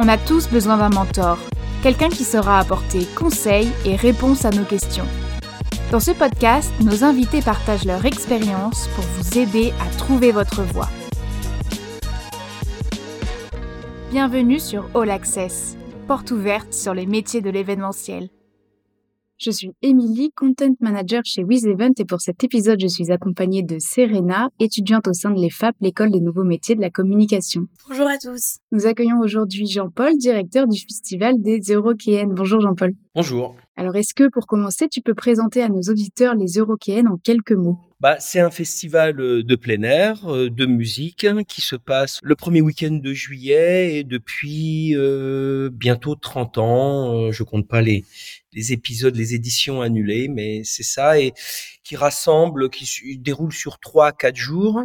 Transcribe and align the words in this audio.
On 0.00 0.06
a 0.06 0.16
tous 0.16 0.48
besoin 0.48 0.76
d'un 0.76 0.90
mentor, 0.90 1.38
quelqu'un 1.82 2.08
qui 2.08 2.22
saura 2.22 2.60
apporter 2.60 3.04
conseils 3.16 3.68
et 3.84 3.96
réponses 3.96 4.44
à 4.44 4.50
nos 4.50 4.62
questions. 4.62 5.06
Dans 5.90 5.98
ce 5.98 6.12
podcast, 6.12 6.72
nos 6.84 7.02
invités 7.02 7.42
partagent 7.42 7.84
leur 7.84 8.04
expérience 8.04 8.86
pour 8.94 9.02
vous 9.02 9.38
aider 9.38 9.72
à 9.80 9.96
trouver 9.96 10.30
votre 10.30 10.62
voie. 10.62 10.88
Bienvenue 14.12 14.60
sur 14.60 14.88
All 14.94 15.10
Access, 15.10 15.76
porte 16.06 16.30
ouverte 16.30 16.72
sur 16.72 16.94
les 16.94 17.06
métiers 17.06 17.40
de 17.40 17.50
l'événementiel. 17.50 18.28
Je 19.40 19.52
suis 19.52 19.70
Émilie, 19.82 20.32
Content 20.34 20.74
Manager 20.80 21.22
chez 21.24 21.44
WizEvent 21.44 21.92
et 21.96 22.04
pour 22.04 22.20
cet 22.20 22.42
épisode, 22.42 22.80
je 22.80 22.88
suis 22.88 23.12
accompagnée 23.12 23.62
de 23.62 23.76
Serena, 23.78 24.48
étudiante 24.58 25.06
au 25.06 25.12
sein 25.12 25.30
de 25.30 25.40
l'EFAP, 25.40 25.76
l'école 25.80 26.10
des 26.10 26.18
nouveaux 26.18 26.42
métiers 26.42 26.74
de 26.74 26.80
la 26.80 26.90
communication. 26.90 27.68
Bonjour 27.88 28.08
à 28.08 28.18
tous. 28.18 28.58
Nous 28.72 28.86
accueillons 28.86 29.20
aujourd'hui 29.20 29.68
Jean-Paul, 29.68 30.16
directeur 30.16 30.66
du 30.66 30.80
Festival 30.80 31.40
des 31.40 31.60
Eurokéennes. 31.60 32.34
Bonjour 32.34 32.60
Jean-Paul. 32.60 32.94
Bonjour. 33.14 33.54
Alors 33.76 33.94
est-ce 33.94 34.12
que 34.12 34.28
pour 34.28 34.48
commencer, 34.48 34.88
tu 34.88 35.02
peux 35.02 35.14
présenter 35.14 35.62
à 35.62 35.68
nos 35.68 35.82
auditeurs 35.82 36.34
les 36.34 36.58
Eurokéennes 36.58 37.06
en 37.06 37.16
quelques 37.16 37.52
mots? 37.52 37.78
Bah, 38.00 38.20
c'est 38.20 38.38
un 38.38 38.50
festival 38.50 39.20
euh, 39.20 39.42
de 39.42 39.56
plein 39.56 39.82
air, 39.82 40.24
euh, 40.32 40.50
de 40.50 40.66
musique, 40.66 41.24
hein, 41.24 41.42
qui 41.42 41.60
se 41.60 41.74
passe 41.74 42.20
le 42.22 42.36
premier 42.36 42.60
week-end 42.60 42.92
de 42.92 43.12
juillet 43.12 43.96
et 43.96 44.04
depuis 44.04 44.94
euh, 44.96 45.68
bientôt 45.72 46.14
30 46.14 46.58
ans. 46.58 47.32
je 47.32 47.42
compte 47.42 47.66
pas 47.66 47.82
les, 47.82 48.04
les 48.52 48.72
épisodes, 48.72 49.16
les 49.16 49.34
éditions 49.34 49.82
annulées, 49.82 50.28
mais 50.28 50.62
c'est 50.62 50.84
ça, 50.84 51.18
et 51.18 51.32
qui 51.82 51.96
rassemble, 51.96 52.70
qui 52.70 53.18
déroule 53.18 53.52
sur 53.52 53.80
3 53.80 54.12
quatre 54.12 54.36
jours, 54.36 54.82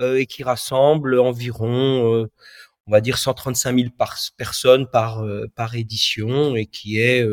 et 0.00 0.26
qui 0.26 0.42
rassemble 0.42 1.20
environ, 1.20 2.26
on 2.86 2.90
va 2.90 3.00
dire 3.02 3.18
135 3.18 3.76
000 3.76 3.90
personnes 4.38 4.86
par, 4.90 5.22
par 5.54 5.74
édition, 5.74 6.56
et 6.56 6.66
qui 6.66 6.98
est 6.98 7.24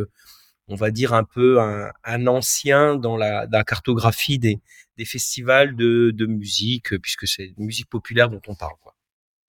on 0.68 0.76
va 0.76 0.92
dire 0.92 1.14
un 1.14 1.23
peu 1.23 1.60
un, 1.60 2.28
ancien 2.28 2.96
dans 2.96 3.18
la, 3.18 3.48
cartographie 3.66 4.40
des, 4.40 4.60
festivals 5.06 5.76
de, 5.76 6.26
musique, 6.26 6.98
puisque 7.00 7.28
c'est 7.28 7.54
musique 7.58 7.90
populaire 7.90 8.30
dont 8.30 8.42
on 8.48 8.56
parle. 8.56 8.76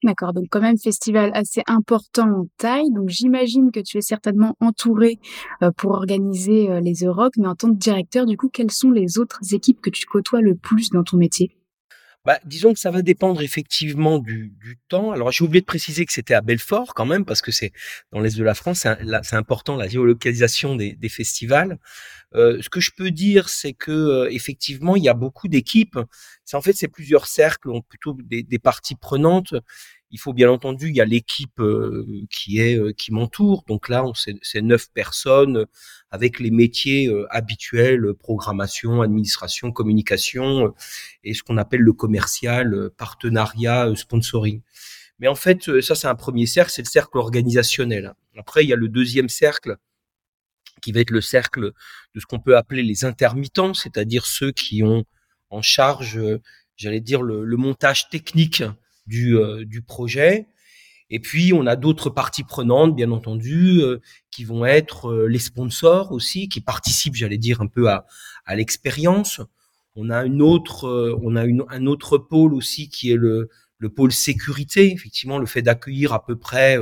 D'accord, 0.03 0.33
donc 0.33 0.45
quand 0.51 0.61
même 0.61 0.77
festival 0.77 1.31
assez 1.33 1.63
important 1.65 2.29
en 2.29 2.45
taille. 2.57 2.91
Donc 2.91 3.09
j'imagine 3.09 3.71
que 3.71 3.79
tu 3.79 3.97
es 3.97 4.01
certainement 4.01 4.55
entouré 4.59 5.19
euh, 5.63 5.71
pour 5.71 5.91
organiser 5.93 6.69
euh, 6.69 6.79
les 6.79 7.05
Euroc, 7.05 7.33
mais 7.37 7.47
en 7.47 7.55
tant 7.55 7.69
que 7.69 7.79
directeur, 7.79 8.27
du 8.27 8.37
coup, 8.37 8.49
quelles 8.49 8.71
sont 8.71 8.91
les 8.91 9.17
autres 9.17 9.39
équipes 9.53 9.81
que 9.81 9.89
tu 9.89 10.05
côtoies 10.05 10.41
le 10.41 10.53
plus 10.53 10.91
dans 10.91 11.03
ton 11.03 11.17
métier? 11.17 11.57
Bah, 12.25 12.39
disons 12.43 12.73
que 12.73 12.79
ça 12.79 12.91
va 12.91 13.01
dépendre 13.01 13.41
effectivement 13.41 14.17
du, 14.17 14.53
du 14.59 14.77
temps. 14.87 15.11
Alors 15.11 15.31
j'ai 15.31 15.43
oublié 15.43 15.61
de 15.61 15.65
préciser 15.65 16.05
que 16.05 16.13
c'était 16.13 16.33
à 16.33 16.41
Belfort 16.41 16.93
quand 16.95 17.05
même 17.05 17.23
parce 17.23 17.41
que 17.41 17.51
c'est 17.51 17.71
dans 18.11 18.19
l'est 18.19 18.35
de 18.35 18.43
la 18.43 18.55
France, 18.55 18.87
c'est 19.23 19.35
important 19.35 19.75
la 19.75 19.87
géolocalisation 19.87 20.75
des, 20.75 20.93
des 20.93 21.09
festivals. 21.09 21.77
Euh, 22.33 22.61
ce 22.61 22.69
que 22.69 22.79
je 22.79 22.91
peux 22.97 23.11
dire, 23.11 23.47
c'est 23.49 23.73
que 23.73 23.91
euh, 23.91 24.29
effectivement 24.31 24.95
il 24.95 25.03
y 25.03 25.09
a 25.09 25.13
beaucoup 25.13 25.47
d'équipes. 25.47 25.99
C'est 26.43 26.57
en 26.57 26.61
fait 26.61 26.73
c'est 26.73 26.87
plusieurs 26.87 27.27
cercles, 27.27 27.69
plutôt 27.87 28.17
des, 28.23 28.43
des 28.43 28.59
parties 28.59 28.95
prenantes. 28.95 29.53
Il 30.15 30.17
faut 30.17 30.31
bien 30.31 30.49
entendu, 30.49 30.87
il 30.87 30.95
y 30.95 31.01
a 31.01 31.05
l'équipe 31.05 31.59
euh, 31.59 32.07
qui 32.31 32.61
est 32.61 32.79
euh, 32.79 32.93
qui 32.93 33.11
m'entoure. 33.11 33.65
Donc 33.67 33.89
là, 33.89 34.05
c'est 34.15 34.61
neuf 34.61 34.89
personnes 34.93 35.65
avec 36.09 36.39
les 36.39 36.51
métiers 36.51 37.09
euh, 37.09 37.27
habituels 37.31 38.13
programmation, 38.13 39.01
administration, 39.01 39.73
communication 39.73 40.73
et 41.25 41.33
ce 41.33 41.43
qu'on 41.43 41.57
appelle 41.57 41.81
le 41.81 41.91
commercial, 41.91 42.91
partenariat, 42.97 43.93
sponsoring. 43.93 44.61
Mais 45.19 45.27
en 45.27 45.35
fait, 45.35 45.81
ça 45.81 45.95
c'est 45.95 46.07
un 46.07 46.15
premier 46.15 46.45
cercle, 46.45 46.71
c'est 46.71 46.83
le 46.83 46.87
cercle 46.87 47.17
organisationnel. 47.17 48.13
Après, 48.37 48.63
il 48.63 48.69
y 48.69 48.73
a 48.73 48.77
le 48.77 48.87
deuxième 48.87 49.27
cercle 49.27 49.75
qui 50.81 50.93
va 50.93 51.01
être 51.01 51.11
le 51.11 51.19
cercle 51.19 51.73
de 52.13 52.19
ce 52.21 52.25
qu'on 52.25 52.39
peut 52.39 52.55
appeler 52.55 52.83
les 52.83 53.03
intermittents, 53.03 53.73
c'est-à-dire 53.73 54.25
ceux 54.25 54.53
qui 54.53 54.81
ont 54.81 55.03
en 55.49 55.61
charge, 55.61 56.21
j'allais 56.77 57.01
dire, 57.01 57.21
le, 57.21 57.43
le 57.43 57.57
montage 57.57 58.07
technique 58.07 58.63
du, 59.07 59.37
euh, 59.37 59.65
du 59.65 59.81
projet. 59.81 60.47
Et 61.09 61.19
puis, 61.19 61.53
on 61.53 61.67
a 61.67 61.75
d'autres 61.75 62.09
parties 62.09 62.43
prenantes, 62.43 62.95
bien 62.95 63.11
entendu, 63.11 63.81
euh, 63.81 63.99
qui 64.31 64.43
vont 64.43 64.65
être 64.65 65.11
euh, 65.11 65.27
les 65.27 65.39
sponsors 65.39 66.11
aussi, 66.11 66.49
qui 66.49 66.61
participent, 66.61 67.15
j'allais 67.15 67.37
dire, 67.37 67.61
un 67.61 67.67
peu 67.67 67.89
à, 67.89 68.05
à 68.45 68.55
l'expérience. 68.55 69.41
On 69.95 70.09
a 70.09 70.25
une 70.25 70.41
autre, 70.41 71.17
on 71.23 71.35
a 71.37 71.45
une, 71.45 71.63
un 71.69 71.85
autre 71.85 72.17
pôle 72.17 72.53
aussi 72.53 72.89
qui 72.89 73.11
est 73.11 73.15
le, 73.15 73.49
le 73.77 73.89
pôle 73.89 74.11
sécurité. 74.11 74.91
Effectivement, 74.91 75.37
le 75.37 75.45
fait 75.45 75.61
d'accueillir 75.61 76.11
à 76.11 76.25
peu 76.25 76.37
près 76.37 76.77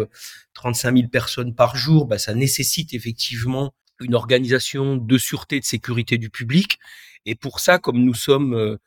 35 0.56 0.95
000 0.97 1.09
personnes 1.09 1.53
par 1.53 1.75
jour, 1.75 2.07
bah, 2.07 2.17
ça 2.17 2.33
nécessite 2.33 2.95
effectivement 2.95 3.75
une 4.01 4.16
organisation 4.16 4.97
de 4.97 5.17
sûreté 5.17 5.57
et 5.57 5.59
de 5.59 5.66
sécurité 5.66 6.17
du 6.17 6.29
public. 6.29 6.79
Et 7.25 7.35
pour 7.35 7.59
ça, 7.59 7.79
comme 7.79 8.03
nous 8.03 8.13
sommes 8.13 8.53
euh, 8.53 8.78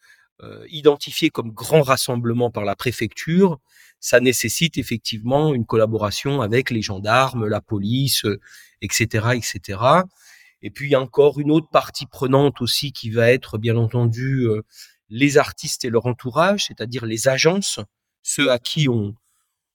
identifié 0.68 1.30
comme 1.30 1.50
grand 1.50 1.82
rassemblement 1.82 2.50
par 2.50 2.64
la 2.64 2.76
préfecture, 2.76 3.58
ça 4.00 4.20
nécessite 4.20 4.78
effectivement 4.78 5.54
une 5.54 5.66
collaboration 5.66 6.40
avec 6.40 6.70
les 6.70 6.82
gendarmes, 6.82 7.46
la 7.46 7.60
police, 7.60 8.24
etc., 8.82 9.24
euh, 9.26 9.30
etc. 9.32 9.80
Et 10.62 10.70
puis 10.70 10.94
encore 10.96 11.38
une 11.40 11.50
autre 11.50 11.68
partie 11.70 12.06
prenante 12.06 12.60
aussi 12.60 12.92
qui 12.92 13.10
va 13.10 13.30
être 13.30 13.58
bien 13.58 13.76
entendu 13.76 14.46
euh, 14.46 14.62
les 15.08 15.38
artistes 15.38 15.84
et 15.84 15.90
leur 15.90 16.06
entourage, 16.06 16.66
c'est-à-dire 16.66 17.06
les 17.06 17.28
agences, 17.28 17.80
ceux 18.22 18.50
à 18.50 18.58
qui 18.58 18.88
on, 18.88 19.14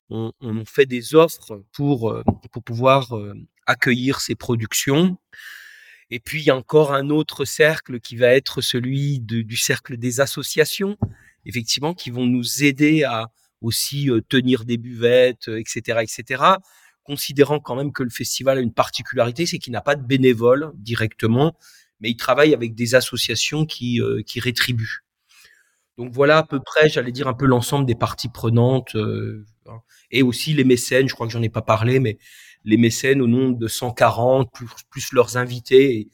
on, 0.09 0.31
on 0.41 0.65
fait 0.65 0.85
des 0.85 1.15
offres 1.15 1.63
pour, 1.71 2.21
pour 2.51 2.63
pouvoir 2.63 3.13
accueillir 3.65 4.19
ces 4.19 4.35
productions. 4.35 5.17
Et 6.11 6.19
puis, 6.19 6.41
il 6.41 6.45
y 6.45 6.49
a 6.49 6.55
encore 6.55 6.93
un 6.93 7.09
autre 7.09 7.45
cercle 7.45 8.01
qui 8.01 8.17
va 8.17 8.27
être 8.27 8.61
celui 8.61 9.21
du 9.21 9.57
cercle 9.57 9.97
des 9.97 10.19
associations, 10.19 10.97
effectivement, 11.45 11.93
qui 11.93 12.11
vont 12.11 12.25
nous 12.25 12.63
aider 12.63 13.03
à 13.03 13.31
aussi 13.61 14.09
euh, 14.09 14.21
tenir 14.21 14.65
des 14.65 14.77
buvettes, 14.77 15.47
etc., 15.47 15.81
euh, 15.89 16.01
etc., 16.01 16.43
considérant 17.03 17.59
quand 17.59 17.75
même 17.75 17.91
que 17.91 18.03
le 18.03 18.09
festival 18.09 18.57
a 18.57 18.61
une 18.61 18.73
particularité, 18.73 19.45
c'est 19.45 19.57
qu'il 19.57 19.73
n'a 19.73 19.81
pas 19.81 19.95
de 19.95 20.03
bénévoles 20.03 20.71
directement, 20.75 21.57
mais 21.99 22.09
il 22.09 22.15
travaille 22.15 22.53
avec 22.53 22.75
des 22.75 22.95
associations 22.95 23.65
qui, 23.65 24.01
euh, 24.01 24.21
qui 24.23 24.39
rétribuent. 24.39 25.03
Donc 25.97 26.11
voilà 26.11 26.39
à 26.39 26.43
peu 26.43 26.59
près, 26.59 26.89
j'allais 26.89 27.11
dire 27.11 27.27
un 27.27 27.33
peu 27.33 27.45
l'ensemble 27.45 27.85
des 27.85 27.95
parties 27.95 28.29
prenantes 28.29 28.95
hein. 28.95 29.81
et 30.09 30.23
aussi 30.23 30.53
les 30.53 30.63
mécènes. 30.63 31.07
Je 31.07 31.13
crois 31.13 31.27
que 31.27 31.33
j'en 31.33 31.41
ai 31.41 31.49
pas 31.49 31.61
parlé, 31.61 31.99
mais 31.99 32.17
les 32.63 32.77
mécènes 32.77 33.21
au 33.21 33.27
nombre 33.27 33.57
de 33.57 33.67
140, 33.67 34.51
plus, 34.89 35.11
leurs 35.13 35.37
invités, 35.37 36.09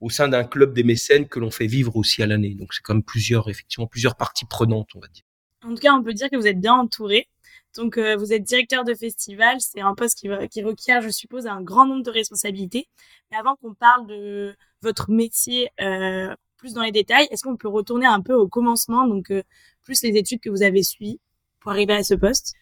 au 0.00 0.10
sein 0.10 0.28
d'un 0.28 0.44
club 0.44 0.74
des 0.74 0.82
mécènes 0.82 1.28
que 1.28 1.38
l'on 1.38 1.50
fait 1.50 1.66
vivre 1.66 1.96
aussi 1.96 2.22
à 2.22 2.26
l'année. 2.26 2.54
Donc 2.54 2.74
c'est 2.74 2.82
comme 2.82 3.02
plusieurs, 3.02 3.48
effectivement, 3.48 3.86
plusieurs 3.86 4.16
parties 4.16 4.46
prenantes, 4.46 4.88
on 4.94 5.00
va 5.00 5.08
dire. 5.08 5.24
En 5.64 5.70
tout 5.70 5.80
cas, 5.80 5.92
on 5.92 6.02
peut 6.02 6.12
dire 6.12 6.28
que 6.28 6.36
vous 6.36 6.46
êtes 6.46 6.60
bien 6.60 6.74
entouré. 6.74 7.28
Donc 7.76 7.96
euh, 7.96 8.16
vous 8.16 8.32
êtes 8.32 8.42
directeur 8.42 8.84
de 8.84 8.94
festival, 8.94 9.56
c'est 9.60 9.80
un 9.80 9.94
poste 9.94 10.18
qui, 10.18 10.28
qui 10.50 10.62
requiert, 10.62 11.00
je 11.00 11.08
suppose, 11.08 11.46
un 11.46 11.62
grand 11.62 11.86
nombre 11.86 12.02
de 12.02 12.10
responsabilités. 12.10 12.88
Mais 13.30 13.38
avant 13.38 13.56
qu'on 13.56 13.74
parle 13.74 14.06
de 14.06 14.54
votre 14.82 15.10
métier 15.10 15.70
euh, 15.80 16.34
plus 16.58 16.74
dans 16.74 16.82
les 16.82 16.92
détails, 16.92 17.28
est-ce 17.30 17.42
qu'on 17.42 17.56
peut 17.56 17.68
retourner 17.68 18.06
un 18.06 18.20
peu 18.20 18.34
au 18.34 18.46
commencement, 18.46 19.06
donc 19.06 19.30
euh, 19.30 19.42
plus 19.84 20.02
les 20.02 20.16
études 20.16 20.40
que 20.40 20.50
vous 20.50 20.62
avez 20.62 20.82
suivies 20.82 21.20
pour 21.60 21.72
arriver 21.72 21.94
à 21.94 22.02
ce 22.02 22.14
poste? 22.14 22.54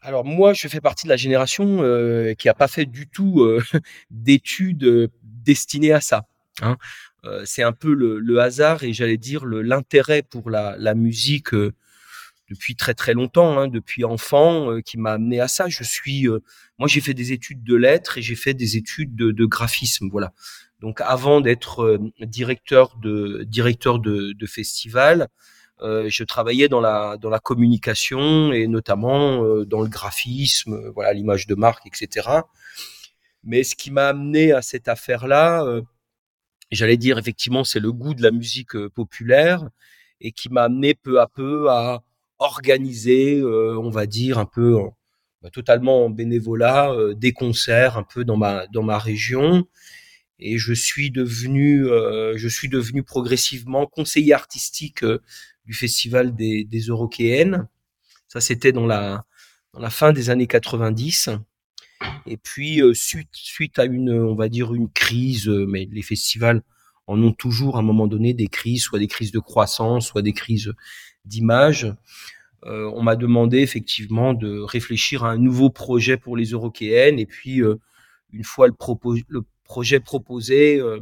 Alors 0.00 0.24
moi, 0.24 0.52
je 0.52 0.68
fais 0.68 0.80
partie 0.80 1.06
de 1.06 1.10
la 1.10 1.16
génération 1.16 1.82
euh, 1.82 2.34
qui 2.34 2.48
a 2.48 2.54
pas 2.54 2.68
fait 2.68 2.86
du 2.86 3.08
tout 3.08 3.42
euh, 3.42 3.62
d'études 4.10 4.84
euh, 4.84 5.08
destinées 5.22 5.92
à 5.92 6.00
ça. 6.00 6.26
Hein. 6.62 6.78
c'est 7.44 7.62
un 7.62 7.72
peu 7.72 7.92
le, 7.92 8.40
hasard 8.40 8.82
et 8.82 8.94
j'allais 8.94 9.18
dire 9.18 9.44
l'intérêt 9.44 10.22
pour 10.22 10.48
la, 10.48 10.74
la 10.78 10.94
musique 10.94 11.50
depuis 12.48 12.76
très 12.76 12.94
très 12.94 13.12
longtemps, 13.12 13.58
hein, 13.58 13.68
depuis 13.68 14.04
enfant, 14.04 14.80
qui 14.80 14.96
m'a 14.96 15.12
amené 15.12 15.38
à 15.38 15.48
ça. 15.48 15.68
Je 15.68 15.84
suis, 15.84 16.26
moi, 16.78 16.88
j'ai 16.88 17.02
fait 17.02 17.12
des 17.12 17.32
études 17.32 17.62
de 17.62 17.74
lettres 17.74 18.16
et 18.16 18.22
j'ai 18.22 18.36
fait 18.36 18.54
des 18.54 18.78
études 18.78 19.14
de, 19.14 19.32
de 19.32 19.44
graphisme, 19.44 20.08
voilà. 20.10 20.32
Donc 20.80 21.02
avant 21.02 21.42
d'être 21.42 22.00
directeur 22.20 22.96
de 22.96 23.44
directeur 23.46 23.98
de, 23.98 24.32
de 24.32 24.46
festival, 24.46 25.22
euh, 25.22 25.26
je 25.80 26.24
travaillais 26.24 26.68
dans 26.68 26.80
la 26.80 27.16
dans 27.18 27.30
la 27.30 27.38
communication 27.38 28.52
et 28.52 28.66
notamment 28.66 29.44
euh, 29.44 29.64
dans 29.64 29.82
le 29.82 29.88
graphisme, 29.88 30.74
euh, 30.74 30.90
voilà 30.94 31.12
l'image 31.12 31.46
de 31.46 31.54
marque, 31.54 31.86
etc. 31.86 32.28
Mais 33.44 33.62
ce 33.62 33.74
qui 33.76 33.90
m'a 33.90 34.08
amené 34.08 34.52
à 34.52 34.62
cette 34.62 34.88
affaire-là, 34.88 35.64
j'allais 36.72 36.96
dire 36.96 37.18
effectivement, 37.18 37.62
c'est 37.64 37.78
le 37.80 37.92
goût 37.92 38.14
de 38.14 38.22
la 38.22 38.32
musique 38.32 38.76
populaire 38.88 39.68
et 40.20 40.32
qui 40.32 40.48
m'a 40.48 40.64
amené 40.64 40.94
peu 40.94 41.20
à 41.20 41.28
peu 41.28 41.70
à 41.70 42.02
organiser, 42.38 43.42
on 43.44 43.90
va 43.90 44.06
dire 44.06 44.38
un 44.38 44.46
peu 44.46 44.78
bah, 45.42 45.50
totalement 45.50 46.06
en 46.06 46.10
bénévolat, 46.10 46.92
des 47.14 47.32
concerts 47.32 47.96
un 47.98 48.02
peu 48.02 48.24
dans 48.24 48.36
ma 48.36 48.66
dans 48.68 48.82
ma 48.82 48.98
région. 48.98 49.66
Et 50.38 50.58
je 50.58 50.72
suis 50.74 51.10
devenu, 51.10 51.86
je 51.86 52.48
suis 52.48 52.68
devenu 52.68 53.02
progressivement 53.02 53.86
conseiller 53.86 54.34
artistique 54.34 55.04
du 55.64 55.72
festival 55.72 56.34
des, 56.34 56.64
des 56.64 56.82
Ça, 58.28 58.40
c'était 58.40 58.72
dans 58.72 58.86
la, 58.86 59.24
dans 59.72 59.80
la 59.80 59.90
fin 59.90 60.12
des 60.12 60.28
années 60.28 60.46
90. 60.46 61.30
Et 62.26 62.36
puis 62.36 62.82
suite 62.92 63.30
suite 63.32 63.78
à 63.78 63.86
une 63.86 64.10
on 64.10 64.34
va 64.34 64.50
dire 64.50 64.74
une 64.74 64.90
crise, 64.90 65.48
mais 65.48 65.88
les 65.90 66.02
festivals 66.02 66.62
en 67.06 67.22
ont 67.22 67.32
toujours 67.32 67.76
à 67.76 67.80
un 67.80 67.82
moment 67.82 68.06
donné 68.06 68.34
des 68.34 68.48
crises, 68.48 68.82
soit 68.82 68.98
des 68.98 69.06
crises 69.06 69.32
de 69.32 69.38
croissance, 69.38 70.08
soit 70.08 70.22
des 70.22 70.32
crises 70.32 70.72
d'image. 71.24 71.92
Euh, 72.64 72.90
on 72.94 73.02
m'a 73.02 73.16
demandé 73.16 73.58
effectivement 73.58 74.34
de 74.34 74.58
réfléchir 74.60 75.24
à 75.24 75.30
un 75.30 75.38
nouveau 75.38 75.70
projet 75.70 76.16
pour 76.16 76.36
les 76.36 76.46
Eurokéennes. 76.46 77.18
Et 77.18 77.26
puis, 77.26 77.62
euh, 77.62 77.76
une 78.32 78.44
fois 78.44 78.66
le, 78.66 78.74
le 79.28 79.42
projet 79.66 80.00
proposé, 80.00 80.80
euh, 80.80 81.00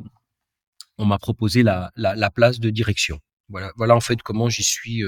on 0.99 1.05
m'a 1.05 1.19
proposé 1.19 1.63
la, 1.63 1.91
la, 1.97 2.31
place 2.31 2.61
de 2.61 2.71
direction. 2.71 3.21
Voilà, 3.49 3.73
voilà 3.77 3.95
en 3.95 4.01
fait 4.01 4.23
comment 4.23 4.49
j'y 4.49 4.63
suis, 4.63 5.03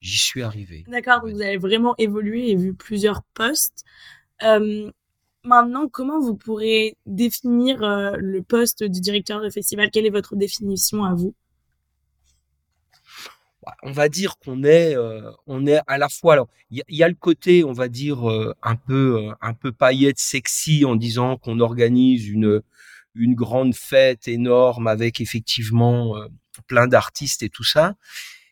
j'y 0.00 0.18
suis 0.18 0.42
arrivé. 0.42 0.84
D'accord, 0.88 1.20
vous 1.22 1.40
avez 1.40 1.56
vraiment 1.56 1.94
évolué 1.98 2.50
et 2.50 2.56
vu 2.56 2.74
plusieurs 2.74 3.22
postes. 3.34 3.84
maintenant, 5.44 5.88
comment 5.88 6.20
vous 6.20 6.36
pourrez 6.36 6.96
définir 7.06 7.78
le 7.80 8.40
poste 8.42 8.84
du 8.84 9.00
directeur 9.00 9.40
de 9.40 9.50
festival? 9.50 9.90
Quelle 9.90 10.06
est 10.06 10.10
votre 10.10 10.36
définition 10.36 11.04
à 11.04 11.14
vous? 11.14 11.34
On 13.82 13.92
va 13.92 14.08
dire 14.08 14.36
qu'on 14.38 14.64
est, 14.64 14.96
euh, 14.96 15.30
on 15.46 15.66
est 15.66 15.80
à 15.86 15.98
la 15.98 16.08
fois. 16.08 16.34
Alors, 16.34 16.48
il 16.70 16.82
y, 16.88 17.02
a 17.02 17.08
le 17.08 17.14
côté, 17.14 17.64
on 17.64 17.72
va 17.72 17.88
dire 17.88 18.28
euh, 18.30 18.54
un 18.62 18.76
peu, 18.76 19.28
euh, 19.28 19.32
un 19.40 19.54
peu 19.54 19.72
paillette, 19.72 20.18
sexy, 20.18 20.84
en 20.84 20.96
disant 20.96 21.36
qu'on 21.36 21.60
organise 21.60 22.28
une 22.28 22.62
une 23.14 23.34
grande 23.34 23.74
fête 23.74 24.28
énorme 24.28 24.86
avec 24.86 25.20
effectivement 25.20 26.14
plein 26.68 26.86
d'artistes 26.86 27.42
et 27.42 27.48
tout 27.48 27.64
ça. 27.64 27.96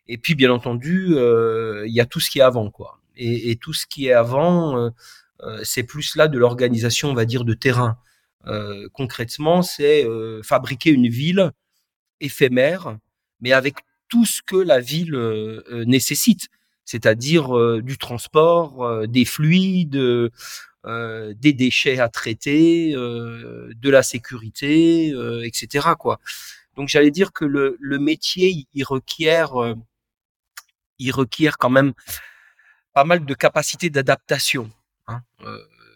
Et 0.08 0.18
puis, 0.18 0.34
bien 0.34 0.50
entendu, 0.50 1.14
il 1.14 1.92
y 1.92 2.00
a 2.00 2.06
tout 2.06 2.18
ce 2.18 2.30
qui 2.30 2.40
est 2.40 2.42
avant, 2.42 2.70
quoi. 2.70 2.98
Et, 3.14 3.52
et 3.52 3.56
tout 3.56 3.72
ce 3.72 3.86
qui 3.86 4.08
est 4.08 4.12
avant, 4.12 4.90
c'est 5.62 5.84
plus 5.84 6.16
là 6.16 6.26
de 6.26 6.36
l'organisation, 6.36 7.10
on 7.10 7.14
va 7.14 7.26
dire, 7.26 7.44
de 7.44 7.54
terrain. 7.54 7.98
concrètement, 8.92 9.62
c'est 9.62 10.04
fabriquer 10.42 10.90
une 10.90 11.08
ville 11.08 11.52
éphémère, 12.20 12.98
mais 13.40 13.52
avec 13.52 13.85
tout 14.08 14.24
ce 14.24 14.42
que 14.42 14.56
la 14.56 14.80
ville 14.80 15.14
euh, 15.14 15.64
euh, 15.70 15.84
nécessite, 15.84 16.48
c'est-à-dire 16.84 17.56
euh, 17.56 17.82
du 17.82 17.98
transport, 17.98 19.06
des 19.08 19.24
fluides, 19.24 20.00
des 20.84 21.52
déchets 21.52 21.98
à 21.98 22.08
traiter, 22.08 22.92
de 22.92 23.90
la 23.90 24.04
sécurité, 24.04 25.12
etc. 25.42 25.88
Quoi. 25.98 26.20
Donc 26.76 26.88
j'allais 26.88 27.10
dire 27.10 27.32
que 27.32 27.44
le, 27.44 27.76
le 27.80 27.98
métier, 27.98 28.68
il 28.72 28.84
requiert, 28.84 29.54
il 31.00 31.10
requiert 31.10 31.58
quand 31.58 31.70
même 31.70 31.92
pas 32.92 33.02
mal 33.02 33.24
de 33.24 33.34
capacités 33.34 33.90
d'adaptation 33.90 34.70
hein, 35.08 35.22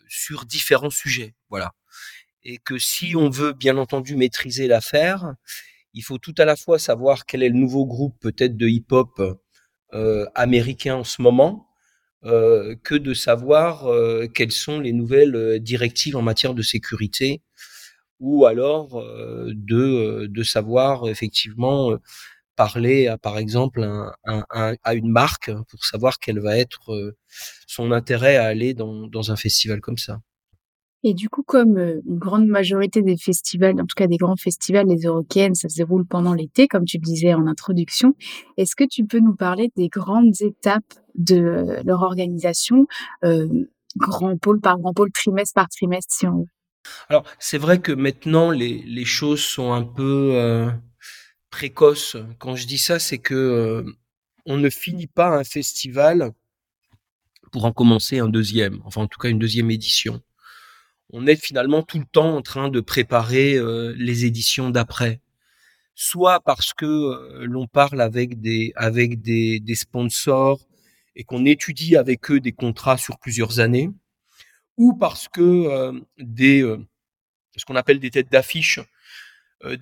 sur 0.08 0.44
différents 0.44 0.90
sujets. 0.90 1.34
Voilà. 1.50 1.72
Et 2.42 2.58
que 2.58 2.76
si 2.76 3.14
on 3.14 3.30
veut 3.30 3.52
bien 3.52 3.76
entendu 3.76 4.16
maîtriser 4.16 4.66
l'affaire, 4.66 5.34
il 5.94 6.02
faut 6.02 6.18
tout 6.18 6.34
à 6.38 6.44
la 6.44 6.56
fois 6.56 6.78
savoir 6.78 7.26
quel 7.26 7.42
est 7.42 7.48
le 7.48 7.58
nouveau 7.58 7.86
groupe 7.86 8.16
peut-être 8.20 8.56
de 8.56 8.68
hip-hop 8.68 9.20
euh, 9.92 10.26
américain 10.36 10.96
en 10.96 11.04
ce 11.04 11.20
moment, 11.20 11.66
euh, 12.24 12.76
que 12.84 12.94
de 12.94 13.12
savoir 13.14 13.86
euh, 13.86 14.28
quelles 14.28 14.52
sont 14.52 14.78
les 14.78 14.92
nouvelles 14.92 15.58
directives 15.60 16.16
en 16.16 16.22
matière 16.22 16.54
de 16.54 16.62
sécurité, 16.62 17.42
ou 18.20 18.46
alors 18.46 19.02
de, 19.48 20.26
de 20.26 20.42
savoir 20.42 21.08
effectivement 21.08 21.96
parler 22.54 23.06
à 23.08 23.18
par 23.18 23.38
exemple 23.38 23.82
à 24.26 24.94
une 24.94 25.10
marque 25.10 25.50
pour 25.68 25.84
savoir 25.84 26.18
quel 26.18 26.38
va 26.40 26.58
être 26.58 27.14
son 27.66 27.92
intérêt 27.92 28.36
à 28.36 28.44
aller 28.46 28.74
dans, 28.74 29.06
dans 29.08 29.32
un 29.32 29.36
festival 29.36 29.80
comme 29.80 29.98
ça. 29.98 30.20
Et 31.02 31.14
du 31.14 31.28
coup, 31.28 31.42
comme 31.42 31.78
euh, 31.78 32.00
une 32.06 32.18
grande 32.18 32.46
majorité 32.46 33.02
des 33.02 33.16
festivals, 33.16 33.80
en 33.80 33.86
tout 33.86 33.94
cas 33.96 34.06
des 34.06 34.18
grands 34.18 34.36
festivals, 34.36 34.86
les 34.86 35.04
Eurocaines, 35.04 35.54
ça 35.54 35.68
se 35.68 35.76
déroule 35.76 36.06
pendant 36.06 36.34
l'été, 36.34 36.68
comme 36.68 36.84
tu 36.84 36.98
le 36.98 37.02
disais 37.02 37.32
en 37.32 37.46
introduction, 37.46 38.14
est-ce 38.56 38.76
que 38.76 38.84
tu 38.84 39.04
peux 39.04 39.20
nous 39.20 39.34
parler 39.34 39.72
des 39.76 39.88
grandes 39.88 40.40
étapes 40.40 40.94
de 41.14 41.36
euh, 41.36 41.82
leur 41.84 42.02
organisation, 42.02 42.86
euh, 43.24 43.48
grand 43.96 44.36
pôle 44.36 44.60
par 44.60 44.78
grand 44.78 44.92
pôle, 44.92 45.10
trimestre 45.12 45.54
par 45.54 45.68
trimestre, 45.68 46.14
si 46.14 46.26
on 46.26 46.40
veut? 46.40 46.46
Alors, 47.08 47.24
c'est 47.38 47.58
vrai 47.58 47.80
que 47.80 47.92
maintenant, 47.92 48.50
les, 48.50 48.82
les 48.82 49.04
choses 49.04 49.42
sont 49.42 49.72
un 49.72 49.82
peu 49.82 50.32
euh, 50.34 50.70
précoces. 51.50 52.16
Quand 52.38 52.56
je 52.56 52.66
dis 52.66 52.78
ça, 52.78 52.98
c'est 52.98 53.18
que 53.18 53.34
euh, 53.34 53.92
on 54.46 54.56
ne 54.56 54.70
finit 54.70 55.06
pas 55.06 55.28
un 55.38 55.44
festival 55.44 56.32
pour 57.52 57.64
en 57.64 57.72
commencer 57.72 58.18
un 58.18 58.28
deuxième, 58.28 58.80
enfin 58.84 59.02
en 59.02 59.06
tout 59.08 59.18
cas 59.18 59.28
une 59.28 59.38
deuxième 59.38 59.70
édition 59.70 60.22
on 61.12 61.26
est 61.26 61.36
finalement 61.36 61.82
tout 61.82 61.98
le 61.98 62.04
temps 62.04 62.36
en 62.36 62.42
train 62.42 62.68
de 62.68 62.80
préparer 62.80 63.54
euh, 63.56 63.94
les 63.96 64.24
éditions 64.24 64.70
d'après. 64.70 65.20
Soit 65.94 66.40
parce 66.40 66.72
que 66.72 66.86
euh, 66.86 67.46
l'on 67.46 67.66
parle 67.66 68.00
avec 68.00 68.40
des 68.40 68.72
avec 68.76 69.20
des, 69.20 69.62
sponsors 69.74 70.60
et 71.16 71.24
qu'on 71.24 71.44
étudie 71.44 71.96
avec 71.96 72.30
eux 72.30 72.40
des 72.40 72.52
contrats 72.52 72.96
sur 72.96 73.18
plusieurs 73.18 73.60
années, 73.60 73.90
ou 74.76 74.94
parce 74.94 75.28
que 75.28 75.40
euh, 75.40 76.00
des 76.18 76.62
ce 77.56 77.64
qu'on 77.64 77.76
appelle 77.76 78.00
des 78.00 78.10
têtes 78.10 78.30
d'affiche 78.30 78.80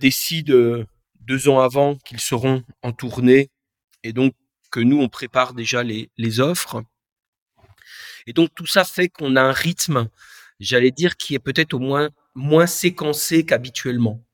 décident 0.01 0.85
deux 1.21 1.49
ans 1.49 1.61
avant 1.61 1.97
qu'ils 1.97 2.19
seront 2.19 2.65
en 2.83 2.93
tournée 2.93 3.51
et 4.03 4.13
donc 4.13 4.35
que 4.73 4.81
nous 4.81 4.99
on 4.99 5.09
prépare 5.09 5.55
déjà 5.55 5.85
les, 5.85 6.11
les 6.17 6.41
offres. 6.41 6.83
Et 8.27 8.33
donc 8.33 8.51
tout 8.55 8.67
ça 8.67 8.85
fait 8.85 9.09
qu'on 9.09 9.37
a 9.37 9.43
un 9.43 9.53
rythme 9.53 10.09
j'allais 10.61 10.91
dire, 10.91 11.17
qui 11.17 11.35
est 11.35 11.39
peut-être 11.39 11.75
au 11.75 11.79
moins 11.79 12.11
moins 12.35 12.67
séquencé 12.67 13.45
qu'habituellement. 13.45 14.25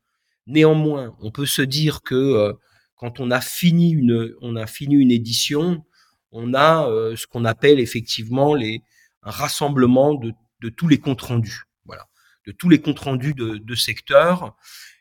Néanmoins, 0.46 1.16
on 1.20 1.30
peut 1.30 1.46
se 1.46 1.62
dire 1.62 2.02
que 2.02 2.14
euh, 2.14 2.52
quand 2.96 3.18
on 3.18 3.30
a 3.30 3.40
fini 3.40 3.90
une, 3.90 4.34
on 4.42 4.56
a 4.56 4.66
fini 4.66 4.94
une 4.96 5.10
édition, 5.10 5.84
on 6.32 6.52
a 6.54 6.88
euh, 6.88 7.16
ce 7.16 7.26
qu'on 7.26 7.44
appelle 7.44 7.80
effectivement 7.80 8.54
les 8.54 8.82
un 9.26 9.30
rassemblement 9.30 10.14
de, 10.14 10.32
de 10.60 10.68
tous 10.68 10.86
les 10.86 10.98
comptes 10.98 11.22
rendus, 11.22 11.62
voilà, 11.86 12.08
de 12.46 12.52
tous 12.52 12.68
les 12.68 12.78
comptes 12.78 12.98
rendus 12.98 13.32
de, 13.32 13.56
de 13.56 13.74
secteur. 13.74 14.54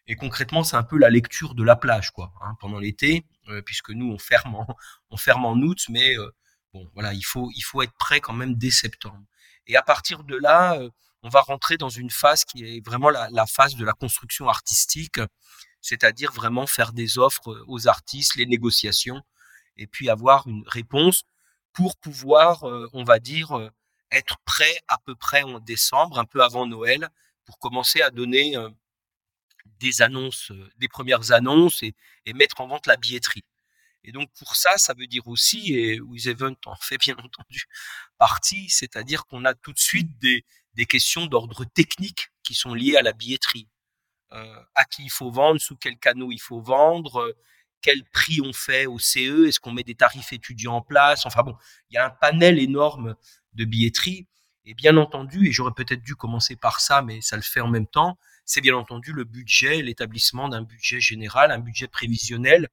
Et 0.08 0.16
concrètement, 0.16 0.64
c'est 0.64 0.78
un 0.78 0.84
peu 0.84 0.98
la 0.98 1.10
lecture 1.10 1.56
de 1.56 1.64
la 1.64 1.76
plage, 1.76 2.12
quoi, 2.12 2.34
hein, 2.42 2.56
pendant 2.62 2.80
l'été, 2.80 3.26
euh, 3.50 3.62
puisque 3.62 3.90
nous 3.90 4.10
on 4.10 4.18
ferme 4.18 4.56
en, 4.56 4.68
on 5.10 5.18
ferme 5.18 5.46
en 5.46 5.56
août, 5.56 5.80
mais 5.90 6.16
bon, 6.74 6.90
voilà, 6.94 7.14
il 7.14 7.24
faut 7.24 7.50
il 7.54 7.62
faut 7.62 7.82
être 7.82 7.94
prêt 8.00 8.22
quand 8.22 8.34
même 8.34 8.56
dès 8.56 8.72
septembre. 8.72 9.24
Et 9.68 9.76
à 9.76 9.82
partir 9.82 10.24
de 10.24 10.38
là, 10.38 10.80
on 11.24 11.30
va 11.30 11.42
rentrer 11.42 11.78
dans 11.78 11.90
une 11.90 12.10
phase 12.10 12.44
qui 12.44 12.66
est 12.66 12.86
vraiment 12.86 13.10
la, 13.10 13.46
phase 13.48 13.76
de 13.76 13.86
la 13.86 13.94
construction 13.94 14.50
artistique, 14.50 15.20
c'est-à-dire 15.82 16.32
vraiment 16.34 16.68
faire 16.68 16.92
des 16.92 17.18
offres 17.18 17.64
aux 17.68 17.88
artistes, 17.88 18.36
les 18.36 18.46
négociations, 18.46 19.22
et 19.78 19.88
puis 19.88 20.10
avoir 20.10 20.48
une 20.48 20.64
réponse 20.68 21.24
pour 21.72 21.98
pouvoir, 21.98 22.68
euh, 22.68 22.88
on 22.94 23.04
va 23.04 23.20
dire, 23.20 23.58
euh, 23.58 23.70
être 24.12 24.38
prêt 24.46 24.78
à 24.88 24.98
peu 25.00 25.16
près 25.16 25.44
en 25.44 25.60
décembre, 25.60 26.20
un 26.20 26.26
peu 26.26 26.44
avant 26.44 26.68
Noël, 26.68 27.10
pour 27.46 27.58
commencer 27.58 28.02
à 28.02 28.12
donner 28.12 28.56
euh, 28.58 28.70
des 29.80 30.02
annonces, 30.02 30.52
des 30.78 30.88
premières 30.90 31.32
annonces 31.32 31.84
et, 31.84 31.96
et, 32.26 32.34
mettre 32.34 32.62
en 32.62 32.68
vente 32.68 32.86
la 32.86 32.98
billetterie. 32.98 33.44
Et 34.04 34.12
donc 34.12 34.30
pour 34.38 34.56
ça, 34.56 34.78
ça 34.78 34.94
veut 34.94 35.08
dire 35.08 35.28
aussi, 35.28 35.74
et 35.74 36.02
With 36.02 36.26
Event 36.28 36.56
en 36.66 36.76
fait 36.76 36.98
bien 36.98 37.16
entendu 37.18 37.66
partie, 38.18 38.70
c'est-à-dire 38.70 39.26
qu'on 39.26 39.46
a 39.46 39.54
tout 39.54 39.74
de 39.74 39.80
suite 39.80 40.18
des, 40.20 40.46
des 40.76 40.86
questions 40.86 41.26
d'ordre 41.26 41.66
technique 41.66 42.30
qui 42.44 42.54
sont 42.54 42.74
liées 42.74 42.96
à 42.96 43.02
la 43.02 43.14
billetterie. 43.14 43.68
Euh, 44.32 44.60
à 44.74 44.86
qui 44.86 45.04
il 45.04 45.12
faut 45.12 45.30
vendre, 45.30 45.62
sous 45.62 45.76
quel 45.76 45.98
canot 45.98 46.32
il 46.32 46.40
faut 46.40 46.60
vendre, 46.60 47.22
euh, 47.22 47.34
quel 47.82 48.04
prix 48.06 48.42
on 48.42 48.52
fait 48.52 48.88
au 48.88 48.98
CE, 48.98 49.48
est-ce 49.48 49.60
qu'on 49.60 49.72
met 49.72 49.84
des 49.84 49.94
tarifs 49.94 50.34
étudiants 50.34 50.78
en 50.78 50.82
place. 50.82 51.26
Enfin 51.26 51.44
bon, 51.44 51.56
il 51.90 51.96
y 51.96 51.98
a 51.98 52.06
un 52.06 52.10
panel 52.10 52.58
énorme 52.58 53.16
de 53.54 53.66
billetterie. 53.66 54.26
Et 54.66 54.74
bien 54.74 54.96
entendu, 54.96 55.48
et 55.48 55.52
j'aurais 55.52 55.74
peut-être 55.76 56.02
dû 56.02 56.16
commencer 56.16 56.56
par 56.56 56.80
ça, 56.80 57.02
mais 57.02 57.20
ça 57.20 57.36
le 57.36 57.42
fait 57.42 57.60
en 57.60 57.68
même 57.68 57.86
temps, 57.86 58.18
c'est 58.46 58.62
bien 58.62 58.76
entendu 58.76 59.12
le 59.12 59.26
budget, 59.26 59.82
l'établissement 59.82 60.48
d'un 60.48 60.62
budget 60.62 61.02
général, 61.02 61.52
un 61.52 61.60
budget 61.60 61.88
prévisionnel 61.88 62.70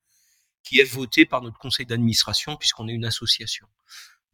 qui 0.62 0.78
est 0.78 0.84
voté 0.84 1.26
par 1.26 1.42
notre 1.42 1.58
conseil 1.58 1.86
d'administration 1.86 2.56
puisqu'on 2.56 2.88
est 2.88 2.92
une 2.92 3.04
association. 3.04 3.66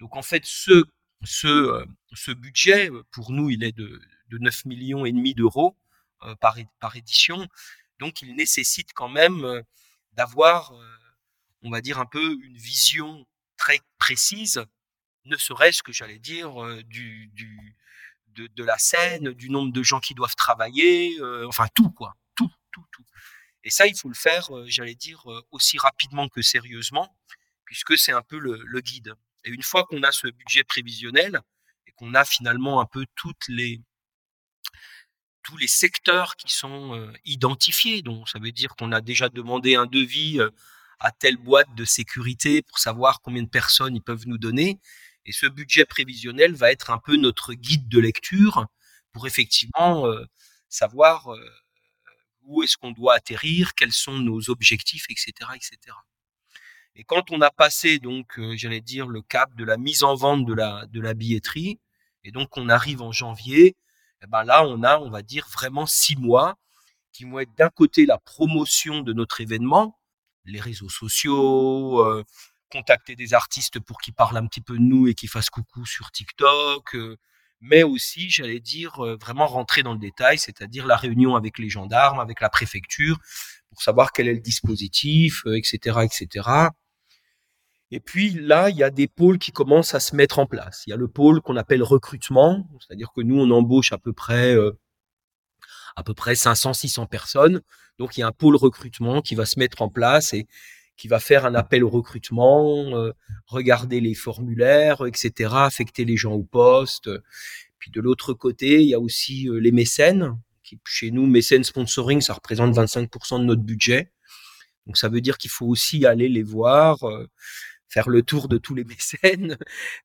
Donc 0.00 0.16
en 0.16 0.22
fait, 0.22 0.44
ce 0.44 0.84
ce, 1.24 1.46
euh, 1.46 1.86
ce 2.14 2.30
budget, 2.30 2.90
euh, 2.90 3.02
pour 3.10 3.32
nous, 3.32 3.50
il 3.50 3.64
est 3.64 3.72
de, 3.72 4.00
de 4.28 4.38
9 4.38 4.64
millions 4.66 5.04
et 5.04 5.12
demi 5.12 5.34
d'euros 5.34 5.76
euh, 6.22 6.34
par, 6.36 6.56
par 6.80 6.96
édition. 6.96 7.46
Donc, 7.98 8.22
il 8.22 8.34
nécessite 8.34 8.92
quand 8.92 9.08
même 9.08 9.62
d'avoir, 10.12 10.74
on 11.62 11.70
va 11.70 11.80
dire, 11.80 11.98
un 11.98 12.04
peu 12.04 12.36
une 12.42 12.56
vision 12.58 13.26
très 13.56 13.80
précise, 13.96 14.62
ne 15.24 15.36
serait-ce 15.36 15.82
que, 15.82 15.92
j'allais 15.92 16.18
dire, 16.18 16.52
du, 16.84 17.28
du, 17.28 17.74
de, 18.28 18.48
de, 18.48 18.64
la 18.64 18.76
scène, 18.76 19.32
du 19.32 19.48
nombre 19.48 19.72
de 19.72 19.82
gens 19.82 19.98
qui 19.98 20.12
doivent 20.12 20.36
travailler, 20.36 21.16
enfin 21.46 21.68
tout, 21.74 21.90
quoi. 21.90 22.16
Tout, 22.34 22.50
tout, 22.70 22.84
tout. 22.92 23.04
Et 23.64 23.70
ça, 23.70 23.86
il 23.86 23.96
faut 23.96 24.08
le 24.08 24.14
faire, 24.14 24.50
j'allais 24.66 24.94
dire, 24.94 25.24
aussi 25.50 25.78
rapidement 25.78 26.28
que 26.28 26.42
sérieusement, 26.42 27.16
puisque 27.64 27.96
c'est 27.96 28.12
un 28.12 28.22
peu 28.22 28.38
le, 28.38 28.62
le 28.62 28.80
guide. 28.82 29.14
Et 29.46 29.50
une 29.50 29.62
fois 29.62 29.84
qu'on 29.84 30.02
a 30.02 30.12
ce 30.12 30.26
budget 30.26 30.64
prévisionnel 30.64 31.40
et 31.86 31.92
qu'on 31.92 32.14
a 32.14 32.24
finalement 32.24 32.80
un 32.80 32.86
peu 32.86 33.06
les 33.48 33.80
tous 35.42 35.56
les 35.56 35.68
secteurs 35.68 36.34
qui 36.34 36.52
sont 36.52 37.12
identifiés. 37.24 38.02
Donc, 38.02 38.28
ça 38.28 38.40
veut 38.40 38.50
dire 38.50 38.74
qu'on 38.74 38.90
a 38.90 39.00
déjà 39.00 39.28
demandé 39.28 39.76
un 39.76 39.86
devis 39.86 40.40
à 40.98 41.12
telle 41.12 41.36
boîte 41.36 41.72
de 41.76 41.84
sécurité 41.84 42.62
pour 42.62 42.80
savoir 42.80 43.20
combien 43.20 43.44
de 43.44 43.48
personnes 43.48 43.94
ils 43.94 44.02
peuvent 44.02 44.26
nous 44.26 44.38
donner. 44.38 44.80
Et 45.24 45.30
ce 45.32 45.46
budget 45.46 45.84
prévisionnel 45.84 46.54
va 46.54 46.72
être 46.72 46.90
un 46.90 46.98
peu 46.98 47.16
notre 47.16 47.54
guide 47.54 47.88
de 47.88 48.00
lecture 48.00 48.66
pour 49.12 49.28
effectivement 49.28 50.04
savoir 50.68 51.28
où 52.42 52.64
est-ce 52.64 52.76
qu'on 52.76 52.90
doit 52.90 53.14
atterrir, 53.14 53.74
quels 53.74 53.92
sont 53.92 54.18
nos 54.18 54.50
objectifs, 54.50 55.06
etc., 55.10 55.50
etc. 55.54 55.96
Et 56.96 57.04
quand 57.04 57.30
on 57.30 57.40
a 57.42 57.50
passé 57.50 57.98
donc, 57.98 58.40
j'allais 58.54 58.80
dire, 58.80 59.06
le 59.06 59.22
cap 59.22 59.54
de 59.54 59.64
la 59.64 59.76
mise 59.76 60.02
en 60.02 60.14
vente 60.14 60.46
de 60.46 60.54
la 60.54 60.86
de 60.86 61.00
la 61.00 61.14
billetterie, 61.14 61.78
et 62.24 62.32
donc 62.32 62.56
on 62.56 62.68
arrive 62.68 63.02
en 63.02 63.12
janvier, 63.12 63.76
eh 64.22 64.26
ben 64.26 64.44
là 64.44 64.64
on 64.66 64.82
a, 64.82 64.98
on 64.98 65.10
va 65.10 65.22
dire, 65.22 65.46
vraiment 65.52 65.86
six 65.86 66.16
mois 66.16 66.56
qui 67.12 67.24
vont 67.24 67.38
être 67.38 67.54
d'un 67.56 67.70
côté 67.70 68.04
la 68.06 68.18
promotion 68.18 69.00
de 69.00 69.12
notre 69.12 69.40
événement, 69.40 69.98
les 70.44 70.60
réseaux 70.60 70.88
sociaux, 70.88 72.00
euh, 72.00 72.24
contacter 72.70 73.16
des 73.16 73.32
artistes 73.34 73.80
pour 73.80 73.98
qu'ils 74.00 74.14
parlent 74.14 74.36
un 74.36 74.46
petit 74.46 74.60
peu 74.60 74.74
de 74.74 74.82
nous 74.82 75.08
et 75.08 75.14
qu'ils 75.14 75.28
fassent 75.28 75.50
coucou 75.50 75.86
sur 75.86 76.10
TikTok, 76.10 76.94
euh, 76.94 77.16
mais 77.60 77.82
aussi, 77.84 78.28
j'allais 78.28 78.60
dire, 78.60 79.04
euh, 79.04 79.16
vraiment 79.16 79.46
rentrer 79.46 79.82
dans 79.82 79.92
le 79.94 79.98
détail, 79.98 80.38
c'est-à-dire 80.38 80.86
la 80.86 80.96
réunion 80.96 81.36
avec 81.36 81.58
les 81.58 81.70
gendarmes, 81.70 82.20
avec 82.20 82.40
la 82.40 82.50
préfecture, 82.50 83.18
pour 83.70 83.82
savoir 83.82 84.12
quel 84.12 84.28
est 84.28 84.34
le 84.34 84.40
dispositif, 84.40 85.42
etc., 85.46 86.00
etc. 86.04 86.48
Et 87.90 88.00
puis 88.00 88.30
là, 88.30 88.70
il 88.70 88.76
y 88.76 88.82
a 88.82 88.90
des 88.90 89.06
pôles 89.06 89.38
qui 89.38 89.52
commencent 89.52 89.94
à 89.94 90.00
se 90.00 90.16
mettre 90.16 90.38
en 90.38 90.46
place. 90.46 90.82
Il 90.86 90.90
y 90.90 90.92
a 90.92 90.96
le 90.96 91.08
pôle 91.08 91.40
qu'on 91.40 91.56
appelle 91.56 91.82
recrutement, 91.82 92.68
c'est-à-dire 92.80 93.12
que 93.14 93.20
nous, 93.20 93.38
on 93.40 93.50
embauche 93.50 93.92
à 93.92 93.98
peu 93.98 94.12
près 94.12 94.56
à 95.96 96.02
peu 96.02 96.14
près 96.14 96.34
500-600 96.34 97.08
personnes. 97.08 97.62
Donc 97.98 98.16
il 98.16 98.20
y 98.20 98.22
a 98.22 98.26
un 98.26 98.32
pôle 98.32 98.56
recrutement 98.56 99.22
qui 99.22 99.34
va 99.34 99.46
se 99.46 99.58
mettre 99.58 99.82
en 99.82 99.88
place 99.88 100.34
et 100.34 100.46
qui 100.96 101.08
va 101.08 101.18
faire 101.18 101.44
un 101.44 101.54
appel 101.54 101.84
au 101.84 101.90
recrutement, 101.90 102.96
euh, 102.96 103.12
regarder 103.46 104.00
les 104.00 104.14
formulaires, 104.14 105.04
etc., 105.06 105.50
affecter 105.54 106.04
les 106.04 106.16
gens 106.16 106.32
au 106.32 106.42
poste. 106.42 107.10
Puis 107.78 107.90
de 107.90 108.00
l'autre 108.00 108.32
côté, 108.32 108.82
il 108.82 108.88
y 108.88 108.94
a 108.94 109.00
aussi 109.00 109.48
euh, 109.48 109.58
les 109.58 109.72
mécènes. 109.72 110.38
Qui, 110.62 110.80
chez 110.84 111.10
nous, 111.10 111.26
mécènes 111.26 111.64
sponsoring, 111.64 112.20
ça 112.20 112.34
représente 112.34 112.74
25% 112.74 113.40
de 113.40 113.44
notre 113.44 113.62
budget. 113.62 114.10
Donc 114.86 114.96
ça 114.96 115.08
veut 115.08 115.20
dire 115.20 115.38
qu'il 115.38 115.50
faut 115.50 115.66
aussi 115.66 116.06
aller 116.06 116.28
les 116.28 116.42
voir, 116.42 117.04
euh, 117.04 117.28
faire 117.88 118.08
le 118.08 118.22
tour 118.22 118.48
de 118.48 118.58
tous 118.58 118.74
les 118.74 118.84
mécènes 119.22 119.56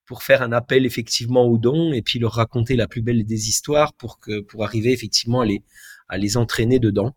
pour 0.05 0.23
faire 0.23 0.41
un 0.41 0.51
appel 0.51 0.85
effectivement 0.85 1.45
aux 1.45 1.57
dons 1.57 1.93
et 1.93 2.01
puis 2.01 2.19
leur 2.19 2.33
raconter 2.33 2.75
la 2.75 2.87
plus 2.87 3.01
belle 3.01 3.25
des 3.25 3.49
histoires 3.49 3.93
pour 3.93 4.19
que 4.19 4.41
pour 4.41 4.63
arriver 4.63 4.91
effectivement 4.91 5.41
à 5.41 5.45
les 5.45 5.63
à 6.09 6.17
les 6.17 6.37
entraîner 6.37 6.79
dedans. 6.79 7.15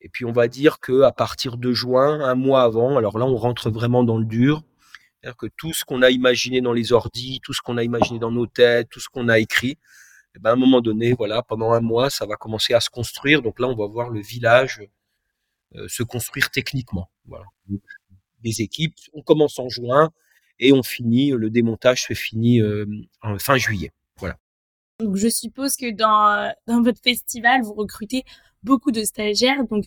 Et 0.00 0.08
puis 0.08 0.24
on 0.24 0.32
va 0.32 0.48
dire 0.48 0.78
que 0.80 1.02
à 1.02 1.12
partir 1.12 1.56
de 1.56 1.72
juin, 1.72 2.20
un 2.20 2.34
mois 2.36 2.62
avant, 2.62 2.96
alors 2.96 3.18
là 3.18 3.26
on 3.26 3.36
rentre 3.36 3.70
vraiment 3.70 4.04
dans 4.04 4.18
le 4.18 4.24
dur, 4.24 4.62
c'est-à-dire 5.20 5.36
que 5.36 5.46
tout 5.56 5.72
ce 5.72 5.84
qu'on 5.84 6.02
a 6.02 6.10
imaginé 6.10 6.60
dans 6.60 6.72
les 6.72 6.92
ordis, 6.92 7.40
tout 7.42 7.52
ce 7.52 7.60
qu'on 7.60 7.76
a 7.76 7.82
imaginé 7.82 8.18
dans 8.20 8.30
nos 8.30 8.46
têtes, 8.46 8.88
tout 8.90 9.00
ce 9.00 9.08
qu'on 9.08 9.28
a 9.28 9.40
écrit, 9.40 9.76
eh 10.36 10.38
ben 10.38 10.50
à 10.50 10.52
un 10.52 10.56
moment 10.56 10.80
donné, 10.80 11.14
voilà, 11.14 11.42
pendant 11.42 11.72
un 11.72 11.80
mois, 11.80 12.10
ça 12.10 12.26
va 12.26 12.36
commencer 12.36 12.74
à 12.74 12.80
se 12.80 12.90
construire. 12.90 13.42
Donc 13.42 13.58
là, 13.58 13.66
on 13.66 13.74
va 13.74 13.86
voir 13.86 14.10
le 14.10 14.20
village 14.20 14.82
euh, 15.74 15.88
se 15.88 16.02
construire 16.04 16.50
techniquement. 16.50 17.10
Voilà 17.26 17.46
des 18.42 18.62
équipes. 18.62 18.94
On 19.12 19.22
commence 19.22 19.58
en 19.58 19.68
juin 19.68 20.10
et 20.58 20.72
on 20.72 20.82
finit, 20.82 21.30
le 21.30 21.50
démontage 21.50 22.04
se 22.04 22.14
finit 22.14 22.60
euh, 22.60 22.86
en 23.22 23.38
fin 23.38 23.56
juillet. 23.56 23.92
Voilà. 24.16 24.36
Donc 25.00 25.16
je 25.16 25.28
suppose 25.28 25.76
que 25.76 25.92
dans, 25.92 26.52
dans 26.66 26.82
votre 26.82 27.00
festival, 27.02 27.62
vous 27.62 27.74
recrutez 27.74 28.24
beaucoup 28.62 28.90
de 28.90 29.04
stagiaires. 29.04 29.64
Donc 29.66 29.84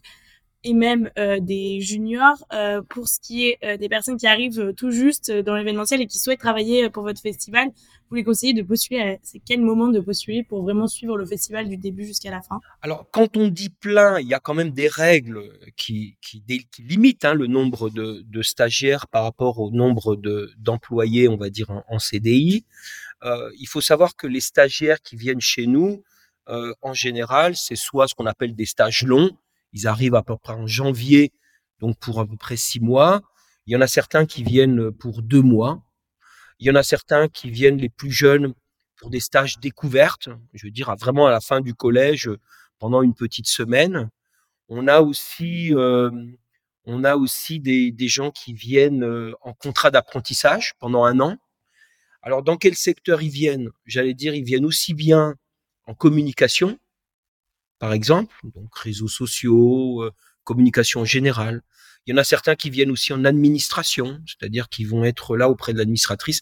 et 0.64 0.74
même 0.74 1.10
euh, 1.18 1.40
des 1.40 1.82
juniors 1.82 2.46
euh, 2.54 2.82
pour 2.88 3.08
ce 3.08 3.20
qui 3.20 3.48
est 3.48 3.58
euh, 3.64 3.78
des 3.78 3.90
personnes 3.90 4.18
qui 4.18 4.28
arrivent 4.28 4.74
tout 4.78 4.92
juste 4.92 5.32
dans 5.32 5.56
l'événementiel 5.56 6.02
et 6.02 6.08
qui 6.08 6.20
souhaitent 6.20 6.40
travailler 6.40 6.90
pour 6.90 7.04
votre 7.04 7.22
festival 7.22 7.70
vous 8.10 8.16
les 8.16 8.24
conseillez 8.24 8.54
de 8.54 8.62
postuler 8.62 9.20
c'est 9.24 9.40
quel 9.40 9.62
moment 9.62 9.88
de 9.88 10.00
postuler 10.00 10.44
pour 10.44 10.62
vraiment 10.62 10.88
suivre 10.88 11.18
le 11.18 11.26
festival 11.26 11.68
du 11.68 11.78
début 11.78 12.06
jusqu'à 12.06 12.30
la 12.30 12.42
fin? 12.42 12.60
Alors 12.82 13.08
quand 13.12 13.38
on 13.38 13.48
dit 13.48 13.70
plein 13.70 14.20
il 14.20 14.28
y 14.28 14.34
a 14.34 14.40
quand 14.40 14.54
même 14.54 14.72
des 14.72 14.88
règles 14.88 15.42
qui 15.78 16.18
qui, 16.22 16.44
qui 16.72 16.84
limitent 16.84 17.26
hein, 17.26 17.34
le 17.34 17.48
nombre 17.48 17.90
de, 17.90 18.24
de, 18.28 18.42
stagiaires 18.44 19.08
par 19.08 19.24
rapport 19.24 19.60
au 19.60 19.72
nombre 19.72 20.16
de 20.16 20.52
d'employés 20.58 21.28
on 21.28 21.38
va 21.38 21.50
dire 21.50 21.72
en, 21.72 21.84
en 21.88 22.00
CDI 22.00 22.66
il 23.24 23.68
faut 23.68 23.82
savoir 23.82 24.16
que 24.16 24.28
les 24.28 24.40
stagiaires 24.40 25.02
qui 25.02 25.16
viennent 25.16 25.42
chez 25.42 25.66
nous 25.66 26.04
en 26.48 26.94
général 26.94 27.56
c'est 27.56 27.76
soit 27.76 28.08
ce 28.08 28.16
qu'on 28.16 28.26
appelle 28.26 28.56
des 28.56 28.66
stages 28.66 29.04
longs 29.04 29.32
ils 29.74 29.88
arrivent 29.88 30.16
à 30.16 30.24
peu 30.24 30.38
près 30.38 30.54
en 30.54 30.68
janvier, 30.68 31.32
donc 31.80 31.98
pour 32.00 32.20
à 32.20 32.26
peu 32.26 32.38
près 32.38 32.58
six 32.58 32.80
mois. 32.80 33.22
Il 33.66 33.74
y 33.74 33.76
en 33.76 33.82
a 33.82 33.88
certains 33.88 34.26
qui 34.26 34.44
viennent 34.44 34.92
pour 34.92 35.22
deux 35.22 35.42
mois. 35.42 35.84
Il 36.60 36.68
y 36.68 36.72
en 36.72 36.76
a 36.76 36.84
certains 36.84 37.28
qui 37.28 37.50
viennent 37.50 37.78
les 37.78 37.90
plus 37.90 38.12
jeunes 38.12 38.54
pour 38.98 39.10
des 39.10 39.20
stages 39.20 39.60
découvertes, 39.60 40.30
je 40.54 40.68
veux 40.68 40.72
dire 40.72 40.96
vraiment 40.96 41.26
à 41.26 41.32
la 41.32 41.42
fin 41.42 41.60
du 41.60 41.74
collège 41.74 42.30
pendant 42.78 43.02
une 43.02 43.16
petite 43.16 43.48
semaine. 43.48 44.12
On 44.70 44.88
a 44.88 45.02
aussi 45.02 45.74
euh, 45.74 46.12
on 46.86 47.04
a 47.04 47.16
aussi 47.16 47.60
des, 47.60 47.92
des 47.92 48.08
gens 48.08 48.30
qui 48.32 48.54
viennent 48.54 49.04
euh, 49.04 49.34
en 49.42 49.54
contrat 49.54 49.90
d'apprentissage 49.90 50.74
pendant 50.80 51.04
un 51.04 51.20
an. 51.20 51.38
Alors 52.22 52.44
dans 52.44 52.58
quel 52.58 52.76
secteur 52.76 53.24
ils 53.24 53.32
viennent? 53.32 53.70
J'allais 53.86 54.14
dire 54.14 54.36
ils 54.36 54.44
viennent 54.44 54.66
aussi 54.66 54.94
bien 54.94 55.36
en 55.86 55.96
communication, 55.96 56.78
par 57.82 57.94
exemple, 57.94 58.32
donc 58.44 58.78
réseaux 58.78 59.08
sociaux, 59.08 60.04
euh, 60.04 60.12
communication 60.44 61.04
générale. 61.04 61.64
Il 62.06 62.12
y 62.12 62.14
en 62.14 62.18
a 62.18 62.24
certains 62.24 62.56
qui 62.56 62.70
viennent 62.70 62.92
aussi 62.92 63.12
en 63.12 63.26
administration, 63.26 64.22
c'est-à-dire 64.28 64.70
qui 64.70 64.86
vont 64.86 65.04
être 65.04 65.36
là 65.36 65.50
auprès 65.50 65.74
de 65.74 65.80
l'administratrice 65.80 66.42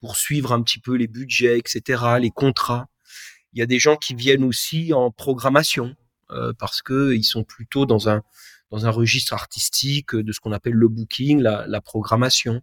pour 0.00 0.16
suivre 0.16 0.50
un 0.50 0.60
petit 0.60 0.80
peu 0.80 0.96
les 0.96 1.06
budgets, 1.06 1.56
etc., 1.56 2.02
les 2.20 2.30
contrats. 2.30 2.88
Il 3.52 3.60
y 3.60 3.62
a 3.62 3.66
des 3.66 3.78
gens 3.78 3.94
qui 3.96 4.16
viennent 4.16 4.42
aussi 4.42 4.92
en 4.92 5.12
programmation 5.12 5.94
euh, 6.32 6.52
parce 6.58 6.82
que 6.82 7.14
ils 7.14 7.22
sont 7.22 7.44
plutôt 7.44 7.86
dans 7.86 8.08
un 8.08 8.22
dans 8.72 8.84
un 8.84 8.90
registre 8.90 9.34
artistique 9.34 10.16
de 10.16 10.32
ce 10.32 10.40
qu'on 10.40 10.50
appelle 10.50 10.72
le 10.72 10.88
booking, 10.88 11.40
la, 11.40 11.64
la, 11.68 11.80
programmation. 11.80 12.60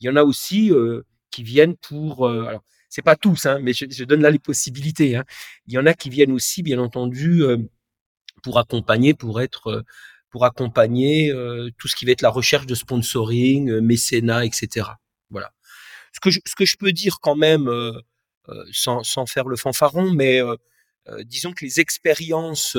Il 0.00 0.06
y 0.06 0.10
en 0.10 0.16
a 0.16 0.24
aussi 0.24 0.72
euh, 0.72 1.02
qui 1.30 1.44
viennent 1.44 1.76
pour 1.76 2.26
alors, 2.28 2.64
c'est 2.96 3.02
pas 3.02 3.14
tous, 3.14 3.44
hein, 3.44 3.58
mais 3.60 3.74
je, 3.74 4.04
donne 4.04 4.22
là 4.22 4.30
les 4.30 4.38
possibilités. 4.38 5.16
Hein. 5.16 5.24
Il 5.66 5.74
y 5.74 5.78
en 5.78 5.84
a 5.84 5.92
qui 5.92 6.08
viennent 6.08 6.32
aussi, 6.32 6.62
bien 6.62 6.78
entendu, 6.78 7.42
euh, 7.42 7.58
pour 8.42 8.58
accompagner, 8.58 9.12
pour 9.12 9.42
être, 9.42 9.66
euh, 9.66 9.82
pour 10.30 10.46
accompagner 10.46 11.30
euh, 11.30 11.68
tout 11.76 11.88
ce 11.88 11.94
qui 11.94 12.06
va 12.06 12.12
être 12.12 12.22
la 12.22 12.30
recherche 12.30 12.64
de 12.64 12.74
sponsoring, 12.74 13.80
mécénat, 13.80 14.46
etc. 14.46 14.88
Voilà. 15.28 15.52
Ce 16.14 16.20
que 16.20 16.30
je, 16.30 16.40
ce 16.46 16.54
que 16.54 16.64
je 16.64 16.78
peux 16.78 16.92
dire 16.92 17.18
quand 17.20 17.36
même, 17.36 17.70
sans, 18.72 19.04
sans 19.04 19.26
faire 19.26 19.44
le 19.44 19.56
fanfaron, 19.56 20.14
mais 20.14 20.40
disons 21.24 21.52
que 21.52 21.66
les 21.66 21.80
expériences, 21.80 22.78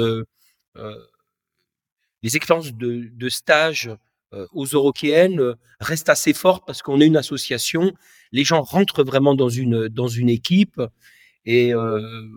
les 2.24 2.36
expériences 2.36 2.74
de, 2.74 3.10
de 3.12 3.30
stage 3.30 3.92
aux 4.52 4.66
Eurokéennes 4.66 5.56
restent 5.80 6.10
assez 6.10 6.34
fortes 6.34 6.64
parce 6.68 6.82
qu'on 6.82 7.00
est 7.00 7.08
une 7.08 7.18
association 7.18 7.94
les 8.32 8.44
gens 8.44 8.62
rentrent 8.62 9.04
vraiment 9.04 9.36
dans 9.36 9.50
une 9.50 9.88
dans 9.88 10.08
une 10.08 10.30
équipe 10.30 10.82
et 11.46 11.74
euh, 11.74 12.28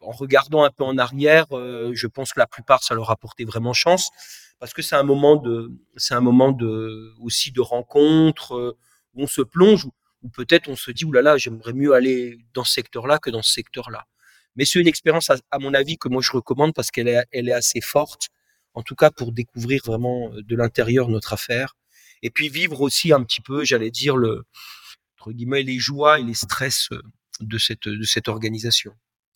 en 0.00 0.12
regardant 0.12 0.64
un 0.64 0.70
peu 0.70 0.84
en 0.84 0.98
arrière, 0.98 1.46
euh, 1.52 1.92
je 1.94 2.06
pense 2.06 2.32
que 2.32 2.40
la 2.40 2.46
plupart 2.46 2.82
ça 2.82 2.94
leur 2.94 3.10
a 3.10 3.16
porté 3.16 3.44
vraiment 3.44 3.72
chance 3.72 4.10
parce 4.58 4.72
que 4.72 4.82
c'est 4.82 4.96
un 4.96 5.02
moment 5.02 5.36
de 5.36 5.72
c'est 5.96 6.14
un 6.14 6.20
moment 6.20 6.52
de 6.52 7.12
aussi 7.20 7.52
de 7.52 7.60
rencontre 7.60 8.54
euh, 8.54 8.76
où 9.14 9.22
on 9.22 9.26
se 9.26 9.42
plonge 9.42 9.86
ou 10.22 10.28
peut-être 10.28 10.68
on 10.68 10.76
se 10.76 10.90
dit 10.90 11.04
oulala 11.04 11.36
j'aimerais 11.36 11.72
mieux 11.72 11.94
aller 11.94 12.38
dans 12.54 12.64
ce 12.64 12.72
secteur-là 12.72 13.18
que 13.18 13.30
dans 13.30 13.42
ce 13.42 13.52
secteur-là. 13.52 14.06
Mais 14.54 14.64
c'est 14.66 14.80
une 14.80 14.86
expérience 14.86 15.30
à, 15.30 15.58
mon 15.58 15.72
avis 15.72 15.96
que 15.96 16.08
moi 16.08 16.20
je 16.22 16.32
recommande 16.32 16.74
parce 16.74 16.90
qu'elle 16.90 17.08
est 17.08 17.24
elle 17.32 17.48
est 17.48 17.52
assez 17.52 17.80
forte 17.80 18.28
en 18.74 18.82
tout 18.82 18.94
cas 18.94 19.10
pour 19.10 19.32
découvrir 19.32 19.82
vraiment 19.84 20.30
de 20.30 20.56
l'intérieur 20.56 21.08
notre 21.08 21.32
affaire 21.32 21.76
et 22.22 22.30
puis 22.30 22.48
vivre 22.48 22.80
aussi 22.80 23.12
un 23.12 23.22
petit 23.22 23.40
peu 23.40 23.64
j'allais 23.64 23.90
dire 23.90 24.16
le 24.16 24.44
guillemets, 25.30 25.62
les 25.62 25.78
joies 25.78 26.18
et 26.18 26.24
les 26.24 26.34
stress 26.34 26.88
euh, 26.90 27.00
de 27.40 27.58
cette, 27.58 27.86
de 27.86 28.02
cette 28.02 28.28
organisation. 28.28 28.92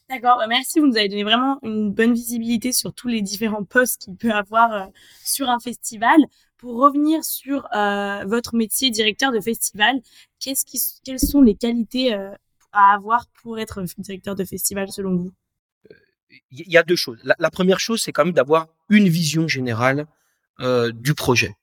D'accord, 0.09 0.39
bah, 0.39 0.47
merci. 0.49 0.81
Vous 0.81 0.87
nous 0.87 0.97
avez 0.97 1.09
donné 1.09 1.25
vraiment 1.25 1.59
une 1.63 1.93
bonne 1.93 2.15
visibilité 2.15 2.73
sur 2.73 2.93
tous 2.93 3.09
les 3.09 3.23
différents 3.23 3.65
postes 3.65 4.03
qu'il 4.03 4.17
peut 4.17 4.33
avoir 4.33 4.73
euh, 4.73 4.87
sur 5.25 5.49
un 5.49 5.61
festival. 5.61 6.19
Pour 6.59 6.77
revenir 6.77 7.23
sur 7.23 7.69
euh, 7.75 8.25
votre 8.25 8.57
métier 8.57 8.91
directeur 8.91 9.31
de 9.31 9.41
festival, 9.41 10.01
qu'est-ce 10.41 10.65
qui, 10.65 10.81
quelles 11.05 11.21
sont 11.21 11.43
les 11.43 11.55
qualités 11.55 12.15
à 12.73 12.95
avoir 12.95 13.27
pour 13.43 13.59
être 13.59 13.85
directeur 13.99 14.35
de 14.35 14.43
festival 14.43 14.91
selon 14.91 15.17
vous? 15.17 15.33
Il 16.51 16.67
y 16.67 16.79
a 16.79 16.83
deux 16.83 16.97
choses. 16.97 17.21
La, 17.39 17.51
première 17.51 17.79
chose, 17.79 18.01
c'est 18.01 18.11
quand 18.11 18.25
même 18.25 18.33
d'avoir 18.33 18.69
une 18.89 19.09
vision 19.09 19.49
générale 19.49 20.07
du 20.95 21.15
projet. 21.15 21.55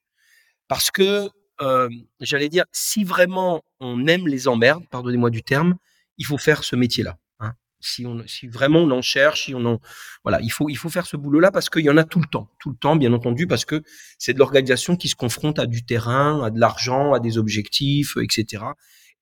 Parce 0.68 0.90
que 0.90 1.28
euh, 1.60 1.88
j'allais 2.20 2.48
dire, 2.48 2.64
si 2.72 3.04
vraiment 3.04 3.62
on 3.80 4.06
aime 4.06 4.26
les 4.26 4.48
emmerdes, 4.48 4.84
pardonnez-moi 4.90 5.30
du 5.30 5.42
terme, 5.42 5.76
il 6.18 6.26
faut 6.26 6.38
faire 6.38 6.64
ce 6.64 6.76
métier-là. 6.76 7.16
Hein. 7.40 7.52
Si, 7.80 8.06
on, 8.06 8.26
si 8.26 8.48
vraiment 8.48 8.80
on 8.80 8.90
en 8.90 9.02
cherche, 9.02 9.44
si 9.44 9.54
on 9.54 9.64
en, 9.64 9.80
voilà, 10.24 10.40
il 10.40 10.50
faut, 10.50 10.68
il 10.68 10.76
faut 10.76 10.88
faire 10.88 11.06
ce 11.06 11.16
boulot-là 11.16 11.52
parce 11.52 11.70
qu'il 11.70 11.84
y 11.84 11.90
en 11.90 11.96
a 11.96 12.04
tout 12.04 12.20
le 12.20 12.26
temps, 12.26 12.48
tout 12.58 12.70
le 12.70 12.76
temps, 12.76 12.96
bien 12.96 13.12
entendu, 13.12 13.46
parce 13.46 13.64
que 13.64 13.82
c'est 14.18 14.32
de 14.32 14.38
l'organisation 14.38 14.96
qui 14.96 15.08
se 15.08 15.14
confronte 15.14 15.58
à 15.58 15.66
du 15.66 15.84
terrain, 15.84 16.42
à 16.42 16.50
de 16.50 16.58
l'argent, 16.58 17.12
à 17.12 17.20
des 17.20 17.38
objectifs, 17.38 18.16
etc. 18.20 18.64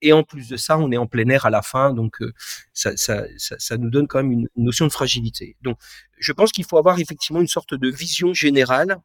Et 0.02 0.12
en 0.12 0.24
plus 0.24 0.48
de 0.48 0.56
ça, 0.56 0.76
on 0.78 0.90
est 0.90 0.96
en 0.96 1.06
plein 1.06 1.28
air 1.28 1.46
à 1.46 1.50
la 1.50 1.62
fin, 1.62 1.94
donc 1.94 2.20
euh, 2.20 2.32
ça, 2.72 2.96
ça, 2.96 3.24
ça, 3.38 3.76
nous 3.76 3.88
donne 3.88 4.08
quand 4.08 4.18
même 4.18 4.32
une, 4.32 4.48
notion 4.56 4.84
de 4.84 4.92
fragilité. 4.92 5.56
Donc, 5.62 5.78
je 6.18 6.32
pense 6.32 6.50
qu'il 6.50 6.64
faut 6.64 6.76
avoir 6.76 6.98
effectivement 6.98 7.40
une 7.40 7.46
sorte 7.48 7.74
de 7.74 7.88
vision 7.88 8.34
générale, 8.34 8.98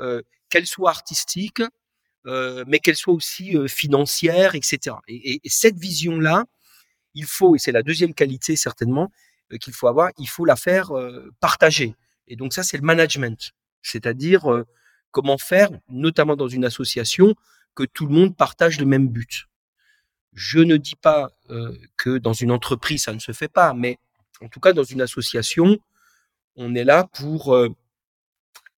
euh, 0.00 0.20
qu'elle 0.50 0.66
soit 0.66 0.90
artistique, 0.90 1.62
euh, 2.26 2.64
mais 2.66 2.80
qu'elle 2.80 2.96
soit 2.96 3.14
aussi 3.14 3.56
financière, 3.66 4.54
etc. 4.54 4.96
Et, 5.08 5.40
et, 5.42 5.48
cette 5.48 5.78
vision-là, 5.78 6.44
il 7.14 7.24
faut, 7.24 7.56
et 7.56 7.58
c'est 7.58 7.72
la 7.72 7.82
deuxième 7.82 8.12
qualité 8.12 8.56
certainement 8.56 9.10
qu'il 9.60 9.72
faut 9.72 9.88
avoir, 9.88 10.10
il 10.18 10.28
faut 10.28 10.44
la 10.44 10.56
faire 10.56 10.90
partager. 11.40 11.94
Et 12.26 12.36
donc 12.36 12.52
ça, 12.52 12.62
c'est 12.62 12.76
le 12.76 12.82
management, 12.82 13.52
c'est-à-dire 13.80 14.64
comment 15.12 15.38
faire, 15.38 15.70
notamment 15.88 16.36
dans 16.36 16.48
une 16.48 16.64
association, 16.64 17.34
que 17.74 17.84
tout 17.84 18.06
le 18.06 18.12
monde 18.12 18.36
partage 18.36 18.78
le 18.80 18.86
même 18.86 19.08
but. 19.08 19.46
Je 20.36 20.58
ne 20.58 20.76
dis 20.76 20.96
pas 20.96 21.30
euh, 21.48 21.74
que 21.96 22.18
dans 22.18 22.34
une 22.34 22.50
entreprise, 22.50 23.04
ça 23.04 23.14
ne 23.14 23.18
se 23.18 23.32
fait 23.32 23.48
pas, 23.48 23.72
mais 23.72 23.98
en 24.42 24.48
tout 24.48 24.60
cas, 24.60 24.74
dans 24.74 24.84
une 24.84 25.00
association, 25.00 25.78
on 26.56 26.74
est 26.74 26.84
là 26.84 27.08
pour 27.14 27.54
euh, 27.54 27.74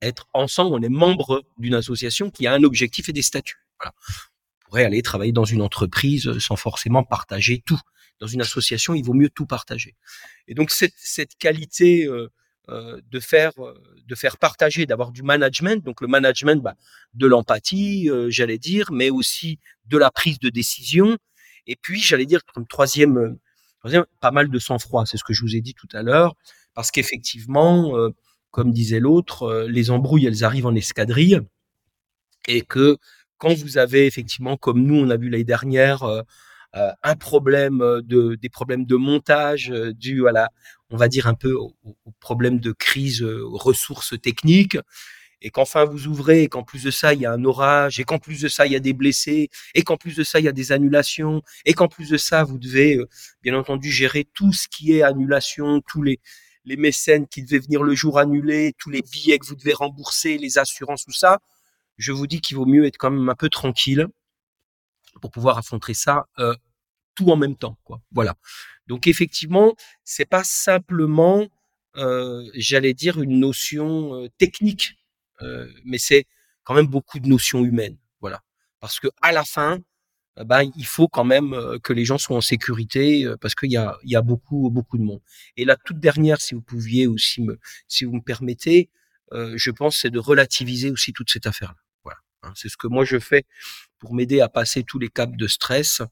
être 0.00 0.28
ensemble, 0.34 0.76
on 0.76 0.82
est 0.82 0.88
membre 0.88 1.44
d'une 1.58 1.74
association 1.74 2.30
qui 2.30 2.46
a 2.46 2.52
un 2.52 2.62
objectif 2.62 3.08
et 3.08 3.12
des 3.12 3.22
statuts. 3.22 3.66
Voilà. 3.80 3.92
On 3.92 4.64
pourrait 4.66 4.84
aller 4.84 5.02
travailler 5.02 5.32
dans 5.32 5.44
une 5.44 5.60
entreprise 5.60 6.38
sans 6.38 6.54
forcément 6.54 7.02
partager 7.02 7.60
tout. 7.66 7.80
Dans 8.20 8.28
une 8.28 8.40
association, 8.40 8.94
il 8.94 9.04
vaut 9.04 9.14
mieux 9.14 9.30
tout 9.30 9.46
partager. 9.46 9.96
Et 10.46 10.54
donc, 10.54 10.70
cette, 10.70 10.94
cette 10.96 11.36
qualité 11.38 12.06
euh, 12.06 12.30
euh 12.68 13.00
de 13.10 13.18
faire 13.18 13.52
de 14.06 14.14
faire 14.14 14.36
partager, 14.36 14.86
d'avoir 14.86 15.10
du 15.10 15.24
management, 15.24 15.84
donc 15.84 16.02
le 16.02 16.06
management 16.06 16.62
bah, 16.62 16.76
de 17.14 17.26
l'empathie, 17.26 18.08
j'allais 18.28 18.58
dire, 18.58 18.92
mais 18.92 19.10
aussi 19.10 19.58
de 19.86 19.98
la 19.98 20.10
prise 20.10 20.38
de 20.38 20.50
décision, 20.50 21.18
et 21.68 21.76
puis, 21.76 22.00
j'allais 22.00 22.26
dire, 22.26 22.40
comme 22.54 22.66
troisième, 22.66 23.18
euh, 23.18 23.38
troisième, 23.80 24.06
pas 24.20 24.32
mal 24.32 24.48
de 24.48 24.58
sang-froid, 24.58 25.04
c'est 25.06 25.18
ce 25.18 25.24
que 25.24 25.34
je 25.34 25.42
vous 25.42 25.54
ai 25.54 25.60
dit 25.60 25.74
tout 25.74 25.88
à 25.92 26.02
l'heure, 26.02 26.34
parce 26.74 26.90
qu'effectivement, 26.90 27.96
euh, 27.96 28.10
comme 28.50 28.72
disait 28.72 29.00
l'autre, 29.00 29.42
euh, 29.42 29.68
les 29.68 29.90
embrouilles, 29.90 30.26
elles 30.26 30.44
arrivent 30.44 30.66
en 30.66 30.74
escadrille, 30.74 31.40
et 32.48 32.62
que 32.62 32.96
quand 33.36 33.52
vous 33.54 33.76
avez 33.76 34.06
effectivement, 34.06 34.56
comme 34.56 34.82
nous, 34.82 34.96
on 34.96 35.10
a 35.10 35.16
vu 35.16 35.28
l'année 35.28 35.44
dernière, 35.44 36.02
un 36.72 37.16
problème 37.16 37.78
de, 38.04 38.34
des 38.34 38.48
problèmes 38.48 38.84
de 38.84 38.96
montage 38.96 39.72
dû 39.94 40.26
à 40.28 40.32
la, 40.32 40.48
on 40.90 40.96
va 40.96 41.08
dire 41.08 41.26
un 41.26 41.34
peu 41.34 41.52
au, 41.52 41.76
au 41.84 42.12
problème 42.20 42.58
de 42.58 42.72
crise 42.72 43.22
ressources 43.22 44.20
techniques, 44.20 44.76
et 45.40 45.50
qu'enfin 45.50 45.84
vous 45.84 46.06
ouvrez, 46.06 46.44
et 46.44 46.48
qu'en 46.48 46.62
plus 46.62 46.84
de 46.84 46.90
ça, 46.90 47.14
il 47.14 47.20
y 47.20 47.26
a 47.26 47.32
un 47.32 47.44
orage, 47.44 48.00
et 48.00 48.04
qu'en 48.04 48.18
plus 48.18 48.40
de 48.40 48.48
ça, 48.48 48.66
il 48.66 48.72
y 48.72 48.76
a 48.76 48.80
des 48.80 48.92
blessés, 48.92 49.50
et 49.74 49.82
qu'en 49.82 49.96
plus 49.96 50.16
de 50.16 50.24
ça, 50.24 50.40
il 50.40 50.44
y 50.44 50.48
a 50.48 50.52
des 50.52 50.72
annulations, 50.72 51.42
et 51.64 51.74
qu'en 51.74 51.88
plus 51.88 52.10
de 52.10 52.16
ça, 52.16 52.44
vous 52.44 52.58
devez, 52.58 52.96
euh, 52.96 53.08
bien 53.42 53.54
entendu, 53.56 53.90
gérer 53.90 54.24
tout 54.34 54.52
ce 54.52 54.68
qui 54.68 54.92
est 54.92 55.02
annulation, 55.02 55.80
tous 55.80 56.02
les, 56.02 56.20
les 56.64 56.76
mécènes 56.76 57.26
qui 57.26 57.42
devaient 57.42 57.58
venir 57.58 57.82
le 57.82 57.94
jour 57.94 58.18
annulé, 58.18 58.74
tous 58.78 58.90
les 58.90 59.02
billets 59.02 59.38
que 59.38 59.46
vous 59.46 59.56
devez 59.56 59.72
rembourser, 59.72 60.38
les 60.38 60.58
assurances, 60.58 61.04
tout 61.04 61.12
ça. 61.12 61.40
Je 61.96 62.12
vous 62.12 62.26
dis 62.26 62.40
qu'il 62.40 62.56
vaut 62.56 62.66
mieux 62.66 62.84
être 62.86 62.98
quand 62.98 63.10
même 63.10 63.28
un 63.28 63.34
peu 63.34 63.48
tranquille 63.48 64.06
pour 65.20 65.30
pouvoir 65.30 65.58
affronter 65.58 65.94
ça 65.94 66.26
euh, 66.38 66.54
tout 67.14 67.30
en 67.30 67.36
même 67.36 67.56
temps, 67.56 67.78
quoi. 67.84 68.00
Voilà. 68.12 68.36
Donc 68.86 69.06
effectivement, 69.06 69.74
c'est 70.04 70.28
pas 70.28 70.44
simplement, 70.44 71.48
euh, 71.96 72.48
j'allais 72.54 72.94
dire, 72.94 73.20
une 73.20 73.40
notion 73.40 74.14
euh, 74.14 74.28
technique 74.38 74.97
euh, 75.42 75.68
mais 75.84 75.98
c'est 75.98 76.26
quand 76.64 76.74
même 76.74 76.86
beaucoup 76.86 77.18
de 77.18 77.28
notions 77.28 77.64
humaines, 77.64 77.98
voilà. 78.20 78.42
Parce 78.80 79.00
que 79.00 79.08
à 79.22 79.32
la 79.32 79.44
fin, 79.44 79.78
euh, 80.38 80.44
ben, 80.44 80.70
il 80.76 80.86
faut 80.86 81.08
quand 81.08 81.24
même 81.24 81.54
euh, 81.54 81.78
que 81.78 81.92
les 81.92 82.04
gens 82.04 82.18
soient 82.18 82.36
en 82.36 82.40
sécurité 82.40 83.26
parce 83.40 83.54
qu'il 83.54 83.70
y 83.72 83.76
a, 83.76 83.96
il 84.04 84.10
y 84.10 84.16
a 84.16 84.22
beaucoup, 84.22 84.70
beaucoup 84.70 84.98
de 84.98 85.02
monde. 85.02 85.20
Et 85.56 85.64
la 85.64 85.76
toute 85.76 86.00
dernière, 86.00 86.40
si 86.40 86.54
vous 86.54 86.62
pouviez 86.62 87.06
aussi 87.06 87.42
me, 87.42 87.58
si 87.88 88.04
vous 88.04 88.12
me 88.12 88.22
permettez, 88.22 88.90
je 89.32 89.70
pense, 89.70 89.98
c'est 89.98 90.10
de 90.10 90.18
relativiser 90.18 90.90
aussi 90.90 91.12
toute 91.12 91.30
cette 91.30 91.46
affaire-là. 91.46 91.76
Voilà. 92.02 92.18
Hein. 92.42 92.52
c'est 92.56 92.70
ce 92.70 92.78
que 92.78 92.86
moi 92.86 93.04
je 93.04 93.18
fais 93.18 93.44
pour 93.98 94.14
m'aider 94.14 94.40
à 94.40 94.48
passer 94.48 94.84
tous 94.84 94.98
les 94.98 95.08
caps 95.08 95.36
de 95.36 95.46
stress. 95.46 96.02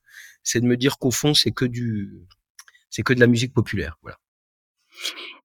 C'est 0.43 0.61
de 0.61 0.67
me 0.67 0.77
dire 0.77 0.99
qu'au 0.99 1.11
fond, 1.11 1.33
c'est 1.33 1.51
que 1.51 1.65
du, 1.65 2.13
c'est 2.91 3.03
que 3.03 3.15
de 3.15 3.21
la 3.21 3.27
musique 3.27 3.55
populaire. 3.55 3.97
Voilà. 4.03 4.19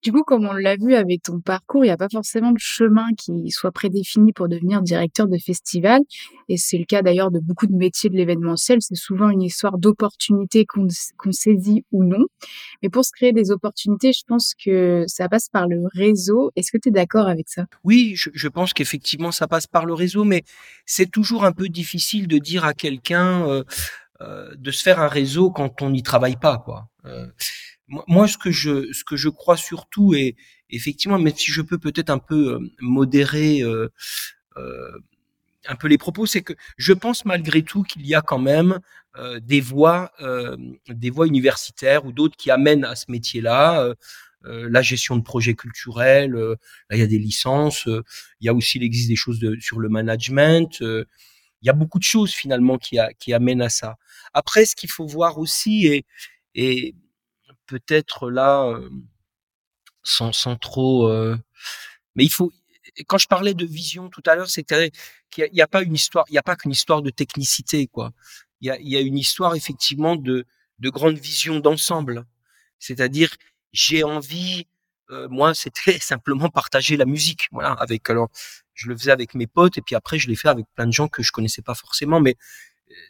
Du 0.03 0.11
coup, 0.11 0.23
comme 0.23 0.47
on 0.47 0.53
l'a 0.53 0.77
vu 0.77 0.95
avec 0.95 1.21
ton 1.21 1.39
parcours, 1.39 1.83
il 1.85 1.87
n'y 1.87 1.91
a 1.91 1.97
pas 1.97 2.09
forcément 2.11 2.51
de 2.51 2.59
chemin 2.59 3.07
qui 3.17 3.51
soit 3.51 3.71
prédéfini 3.71 4.33
pour 4.33 4.49
devenir 4.49 4.81
directeur 4.81 5.27
de 5.27 5.37
festival. 5.37 6.01
Et 6.49 6.57
c'est 6.57 6.79
le 6.79 6.85
cas 6.85 7.03
d'ailleurs 7.03 7.29
de 7.29 7.39
beaucoup 7.39 7.67
de 7.67 7.75
métiers 7.75 8.09
de 8.09 8.15
l'événementiel. 8.15 8.79
C'est 8.81 8.95
souvent 8.95 9.29
une 9.29 9.43
histoire 9.43 9.77
d'opportunités 9.77 10.65
qu'on 10.65 10.87
saisit 11.31 11.85
ou 11.91 12.03
non. 12.03 12.25
Mais 12.81 12.89
pour 12.89 13.05
se 13.05 13.11
créer 13.11 13.31
des 13.31 13.51
opportunités, 13.51 14.11
je 14.11 14.23
pense 14.27 14.53
que 14.55 15.03
ça 15.07 15.29
passe 15.29 15.49
par 15.49 15.67
le 15.67 15.83
réseau. 15.93 16.51
Est-ce 16.55 16.71
que 16.71 16.77
tu 16.77 16.89
es 16.89 16.91
d'accord 16.91 17.27
avec 17.27 17.47
ça? 17.47 17.65
Oui, 17.83 18.13
je, 18.15 18.47
pense 18.47 18.73
qu'effectivement, 18.73 19.31
ça 19.31 19.47
passe 19.47 19.67
par 19.67 19.85
le 19.85 19.93
réseau, 19.93 20.23
mais 20.23 20.43
c'est 20.85 21.09
toujours 21.09 21.45
un 21.45 21.51
peu 21.51 21.69
difficile 21.69 22.27
de 22.27 22.39
dire 22.39 22.65
à 22.65 22.73
quelqu'un 22.73 23.47
euh, 23.47 23.63
euh, 24.21 24.53
de 24.55 24.71
se 24.71 24.83
faire 24.83 24.99
un 24.99 25.07
réseau 25.07 25.51
quand 25.51 25.81
on 25.81 25.89
n'y 25.89 26.03
travaille 26.03 26.37
pas. 26.37 26.57
quoi. 26.57 26.87
Euh, 27.05 27.27
moi, 28.08 28.27
ce 28.27 28.38
que 28.38 28.51
je, 28.51 28.91
ce 28.93 29.04
que 29.04 29.15
je 29.15 29.30
crois 29.30 29.58
surtout, 29.58 30.13
et 30.13 30.36
effectivement, 30.69 31.19
même 31.19 31.36
si 31.36 31.51
je 31.51 31.62
peux 31.62 31.77
peut-être 31.77 32.10
un 32.10 32.19
peu 32.19 32.54
euh, 32.54 32.60
modérer 32.80 33.62
euh, 33.62 33.89
euh, 34.58 34.91
un 35.67 35.75
peu 35.75 35.88
les 35.88 35.97
propos, 35.97 36.25
c'est 36.25 36.41
que 36.41 36.54
je 36.77 36.93
pense 36.93 37.25
malgré 37.25 37.63
tout 37.63 37.84
qu'il 37.84 38.06
y 38.08 38.15
a 38.15 38.21
quand 38.21 38.39
même 38.39 38.80
euh, 39.17 39.39
des 39.39 39.62
voies, 39.62 40.12
euh, 40.21 40.58
des 40.88 41.10
voies 41.10 41.27
universitaires 41.27 42.06
ou 42.06 42.12
d'autres 42.12 42.38
qui 42.38 42.49
amènent 42.49 42.86
à 42.86 42.95
ce 42.95 43.12
métier-là. 43.12 43.93
la 44.43 44.82
gestion 44.82 45.17
de 45.17 45.21
projets 45.21 45.54
culturels, 45.54 46.34
là 46.34 46.95
il 46.95 46.99
y 46.99 47.04
a 47.04 47.08
des 47.08 47.19
licences, 47.19 47.84
il 47.86 48.45
y 48.45 48.49
a 48.49 48.54
aussi 48.56 48.80
l'existe 48.80 49.08
des 49.08 49.15
choses 49.15 49.39
de, 49.39 49.56
sur 49.60 49.80
le 49.80 49.88
management, 49.88 50.80
il 51.62 51.67
y 51.67 51.69
a 51.69 51.73
beaucoup 51.73 51.99
de 51.99 52.04
choses 52.04 52.32
finalement 52.34 52.80
qui, 52.80 52.97
a, 52.97 53.13
qui 53.13 53.34
amènent 53.34 53.62
à 53.62 53.69
ça. 53.69 53.97
Après, 54.34 54.65
ce 54.65 54.75
qu'il 54.75 54.89
faut 54.89 55.06
voir 55.06 55.38
aussi, 55.38 55.86
et, 55.86 56.06
et 56.56 56.95
peut-être 57.71 58.29
là, 58.29 58.65
euh, 58.65 58.89
sans, 60.03 60.34
sans 60.34 60.57
trop. 60.57 61.07
Euh, 61.07 61.38
mais 62.15 62.25
il 62.25 62.29
faut. 62.31 62.51
Quand 63.07 63.17
je 63.17 63.27
parlais 63.27 63.53
de 63.53 63.65
vision 63.65 64.10
tout 64.10 64.23
à 64.25 64.36
l'heure, 64.36 64.49
c'est 64.49 64.63
qu'il 64.63 64.91
n'y 65.53 65.62
a, 65.62 65.67
pas 65.67 65.81
une 65.81 65.93
histoire, 65.93 66.25
il 66.27 66.34
n'y 66.34 66.38
a 66.38 66.43
pas 66.43 66.57
qu'une 66.57 66.71
histoire 66.71 67.01
de 67.01 67.10
technicité, 67.10 67.88
quoi. 67.88 68.12
Il 68.60 68.67
y 68.67 68.71
a, 68.71 68.77
il 68.79 68.89
y 68.89 68.97
a 68.97 68.99
une 68.99 69.17
histoire 69.17 69.55
effectivement 69.55 70.17
de, 70.17 70.45
de 70.79 70.89
grande 70.89 71.17
vision 71.17 71.60
d'ensemble. 71.60 72.25
C'est-à-dire, 72.79 73.29
j'ai 73.71 74.03
envie, 74.03 74.67
euh, 75.12 75.29
moi, 75.29 75.53
c'était 75.63 75.99
simplement 75.99 76.49
partager 76.49 76.97
la 76.97 77.05
musique, 77.05 77.47
voilà. 77.51 77.71
Avec 77.73 78.10
alors, 78.10 78.29
je 78.73 78.89
le 78.89 78.97
faisais 78.97 79.12
avec 79.12 79.34
mes 79.36 79.47
potes 79.47 79.77
et 79.77 79.81
puis 79.81 79.95
après, 79.95 80.19
je 80.19 80.27
l'ai 80.27 80.36
fait 80.36 80.49
avec 80.49 80.65
plein 80.75 80.88
de 80.88 80.93
gens 80.93 81.07
que 81.07 81.23
je 81.23 81.31
connaissais 81.31 81.62
pas 81.62 81.75
forcément, 81.75 82.19
mais 82.19 82.36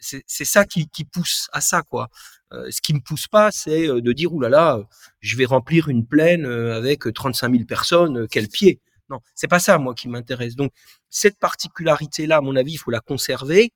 c'est 0.00 0.44
ça 0.44 0.64
qui, 0.64 0.88
pousse 1.04 1.48
à 1.52 1.60
ça, 1.60 1.82
quoi. 1.82 2.08
Euh, 2.52 2.70
ce 2.70 2.82
qui 2.82 2.92
me 2.92 3.00
pousse 3.00 3.28
pas, 3.28 3.50
c'est 3.50 3.88
euh, 3.88 4.00
de 4.02 4.12
dire 4.12 4.32
oulala, 4.32 4.58
là 4.58 4.76
là, 4.78 4.88
je 5.20 5.36
vais 5.36 5.46
remplir 5.46 5.88
une 5.88 6.06
plaine 6.06 6.44
euh, 6.44 6.76
avec 6.76 7.04
35 7.12 7.50
000 7.50 7.64
personnes, 7.64 8.28
quel 8.28 8.48
pied. 8.48 8.80
Non, 9.08 9.20
c'est 9.34 9.48
pas 9.48 9.58
ça 9.58 9.78
moi 9.78 9.94
qui 9.94 10.08
m'intéresse. 10.08 10.54
Donc 10.54 10.72
cette 11.08 11.38
particularité 11.38 12.26
là, 12.26 12.38
à 12.38 12.40
mon 12.42 12.54
avis, 12.56 12.72
il 12.72 12.76
faut 12.76 12.90
la 12.90 13.00
conserver. 13.00 13.72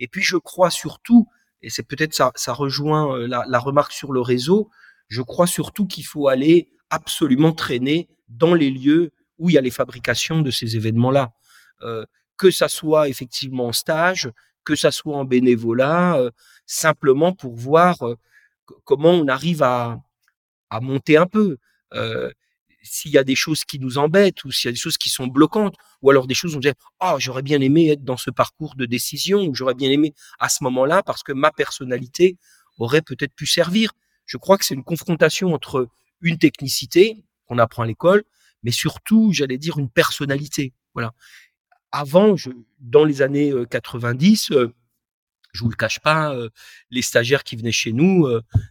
Et 0.00 0.08
puis 0.08 0.22
je 0.22 0.36
crois 0.36 0.70
surtout, 0.70 1.28
et 1.62 1.70
c'est 1.70 1.84
peut-être 1.84 2.14
ça, 2.14 2.32
ça 2.34 2.52
rejoint 2.52 3.26
la, 3.28 3.58
remarque 3.58 3.92
sur 3.92 4.12
le 4.12 4.20
réseau. 4.20 4.70
Je 5.08 5.22
crois 5.22 5.46
surtout 5.46 5.86
qu'il 5.86 6.04
faut 6.04 6.28
aller 6.28 6.68
absolument 6.90 7.52
traîner 7.52 8.08
dans 8.28 8.54
les 8.54 8.70
lieux 8.70 9.12
où 9.38 9.50
il 9.50 9.54
y 9.54 9.58
a 9.58 9.60
les 9.60 9.70
fabrications 9.70 10.42
de 10.42 10.50
ces 10.50 10.76
événements-là. 10.76 11.32
Euh, 11.82 12.04
que 12.36 12.50
ça 12.50 12.68
soit 12.68 13.08
effectivement 13.08 13.68
en 13.68 13.72
stage, 13.72 14.30
que 14.66 14.76
ça 14.76 14.90
soit 14.90 15.16
en 15.16 15.24
bénévolat, 15.24 16.18
euh, 16.18 16.30
simplement 16.66 17.32
pour 17.32 17.54
voir 17.54 18.02
euh, 18.02 18.16
comment 18.84 19.12
on 19.12 19.28
arrive 19.28 19.62
à, 19.62 19.98
monter 20.82 21.16
un 21.16 21.26
peu. 21.26 21.56
Euh, 21.94 22.30
s'il 22.82 23.12
y 23.12 23.18
a 23.18 23.24
des 23.24 23.34
choses 23.34 23.64
qui 23.64 23.78
nous 23.78 23.98
embêtent 23.98 24.44
ou 24.44 24.52
s'il 24.52 24.68
y 24.68 24.70
a 24.70 24.72
des 24.72 24.78
choses 24.78 24.98
qui 24.98 25.08
sont 25.08 25.26
bloquantes 25.26 25.74
ou 26.02 26.10
alors 26.10 26.26
des 26.26 26.34
choses 26.34 26.54
où 26.54 26.58
on 26.58 26.60
dit 26.60 26.70
oh 27.02 27.16
j'aurais 27.18 27.42
bien 27.42 27.60
aimé 27.60 27.88
être 27.90 28.04
dans 28.04 28.16
ce 28.16 28.30
parcours 28.30 28.76
de 28.76 28.86
décision 28.86 29.40
ou 29.44 29.54
j'aurais 29.54 29.74
bien 29.74 29.90
aimé 29.90 30.14
à 30.38 30.48
ce 30.48 30.62
moment-là 30.64 31.02
parce 31.02 31.24
que 31.24 31.32
ma 31.32 31.50
personnalité 31.50 32.36
aurait 32.78 33.02
peut-être 33.02 33.34
pu 33.34 33.46
servir. 33.46 33.92
Je 34.24 34.36
crois 34.36 34.58
que 34.58 34.64
c'est 34.64 34.74
une 34.74 34.84
confrontation 34.84 35.54
entre 35.54 35.88
une 36.20 36.38
technicité 36.38 37.24
qu'on 37.46 37.58
apprend 37.58 37.84
à 37.84 37.86
l'école, 37.86 38.24
mais 38.62 38.72
surtout, 38.72 39.32
j'allais 39.32 39.58
dire, 39.58 39.78
une 39.78 39.90
personnalité. 39.90 40.72
Voilà 40.94 41.14
avant, 41.92 42.36
je, 42.36 42.50
dans 42.80 43.04
les 43.04 43.22
années 43.22 43.52
90, 43.70 44.52
je 45.52 45.62
vous 45.64 45.70
le 45.70 45.76
cache 45.76 46.00
pas, 46.00 46.36
les 46.90 47.02
stagiaires 47.02 47.42
qui 47.42 47.56
venaient 47.56 47.72
chez 47.72 47.92
nous, 47.92 48.28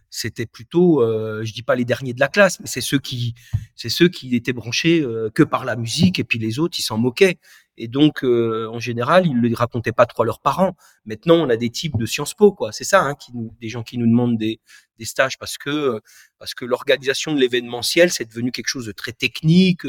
c'était 0.08 0.46
plutôt, 0.46 1.02
euh, 1.02 1.44
je 1.44 1.52
dis 1.52 1.62
pas 1.62 1.74
les 1.74 1.84
derniers 1.84 2.14
de 2.14 2.20
la 2.20 2.28
classe, 2.28 2.60
mais 2.60 2.66
c'est 2.66 2.80
ceux 2.80 2.98
qui, 2.98 3.34
c'est 3.74 3.88
ceux 3.88 4.08
qui 4.08 4.36
étaient 4.36 4.52
branchés 4.52 5.04
que 5.34 5.42
par 5.42 5.64
la 5.64 5.76
musique, 5.76 6.18
et 6.18 6.24
puis 6.24 6.38
les 6.38 6.58
autres, 6.58 6.78
ils 6.78 6.82
s'en 6.82 6.98
moquaient. 6.98 7.38
Et 7.76 7.88
donc, 7.88 8.22
en 8.22 8.78
général, 8.78 9.26
ils 9.26 9.38
ne 9.38 9.56
racontaient 9.56 9.92
pas 9.92 10.06
trop 10.06 10.22
à 10.22 10.26
leurs 10.26 10.40
parents. 10.40 10.76
Maintenant, 11.04 11.34
on 11.34 11.50
a 11.50 11.56
des 11.56 11.70
types 11.70 11.98
de 11.98 12.06
Sciences 12.06 12.34
Po, 12.34 12.52
quoi. 12.52 12.72
C'est 12.72 12.84
ça, 12.84 13.02
hein, 13.02 13.14
qui 13.14 13.32
nous, 13.34 13.54
des 13.60 13.68
gens 13.68 13.82
qui 13.82 13.98
nous 13.98 14.06
demandent 14.06 14.38
des, 14.38 14.60
des 14.98 15.04
stages 15.04 15.38
parce 15.38 15.58
que 15.58 16.00
parce 16.38 16.54
que 16.54 16.64
l'organisation 16.64 17.34
de 17.34 17.40
l'événementiel, 17.40 18.10
c'est 18.10 18.24
devenu 18.24 18.52
quelque 18.52 18.68
chose 18.68 18.86
de 18.86 18.92
très 18.92 19.12
technique, 19.12 19.82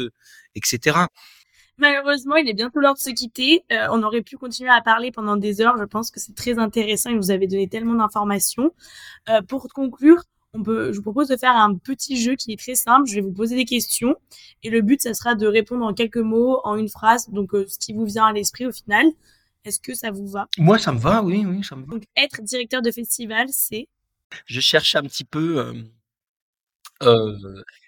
etc. 0.54 0.98
Malheureusement, 1.78 2.34
il 2.36 2.48
est 2.48 2.54
bientôt 2.54 2.80
l'heure 2.80 2.94
de 2.94 2.98
se 2.98 3.10
quitter. 3.10 3.64
Euh, 3.70 3.86
on 3.92 4.02
aurait 4.02 4.22
pu 4.22 4.36
continuer 4.36 4.70
à 4.70 4.80
parler 4.80 5.12
pendant 5.12 5.36
des 5.36 5.60
heures. 5.60 5.76
Je 5.78 5.84
pense 5.84 6.10
que 6.10 6.18
c'est 6.18 6.34
très 6.34 6.58
intéressant 6.58 7.10
et 7.10 7.16
vous 7.16 7.30
avez 7.30 7.46
donné 7.46 7.68
tellement 7.68 7.94
d'informations. 7.94 8.72
Euh, 9.28 9.42
pour 9.42 9.68
conclure, 9.72 10.24
on 10.54 10.62
peut, 10.62 10.92
je 10.92 10.96
vous 10.96 11.02
propose 11.02 11.28
de 11.28 11.36
faire 11.36 11.54
un 11.54 11.76
petit 11.76 12.20
jeu 12.20 12.34
qui 12.34 12.52
est 12.52 12.58
très 12.58 12.74
simple. 12.74 13.08
Je 13.08 13.14
vais 13.14 13.20
vous 13.20 13.32
poser 13.32 13.54
des 13.54 13.64
questions 13.64 14.16
et 14.64 14.70
le 14.70 14.80
but, 14.80 15.00
ça 15.00 15.14
sera 15.14 15.36
de 15.36 15.46
répondre 15.46 15.84
en 15.84 15.94
quelques 15.94 16.16
mots, 16.16 16.60
en 16.64 16.76
une 16.76 16.88
phrase, 16.88 17.28
donc 17.30 17.54
euh, 17.54 17.64
ce 17.68 17.78
qui 17.78 17.92
vous 17.92 18.04
vient 18.04 18.26
à 18.26 18.32
l'esprit 18.32 18.66
au 18.66 18.72
final. 18.72 19.06
Est-ce 19.64 19.78
que 19.78 19.94
ça 19.94 20.10
vous 20.10 20.26
va? 20.26 20.48
Moi, 20.58 20.78
ça 20.78 20.92
me 20.92 20.98
va, 20.98 21.22
oui, 21.22 21.44
oui, 21.46 21.62
ça 21.62 21.76
me 21.76 21.82
va. 21.82 21.92
Donc, 21.92 22.04
être 22.16 22.42
directeur 22.42 22.82
de 22.82 22.90
festival, 22.90 23.46
c'est? 23.50 23.88
Je 24.46 24.60
cherche 24.60 24.96
un 24.96 25.02
petit 25.02 25.24
peu. 25.24 25.74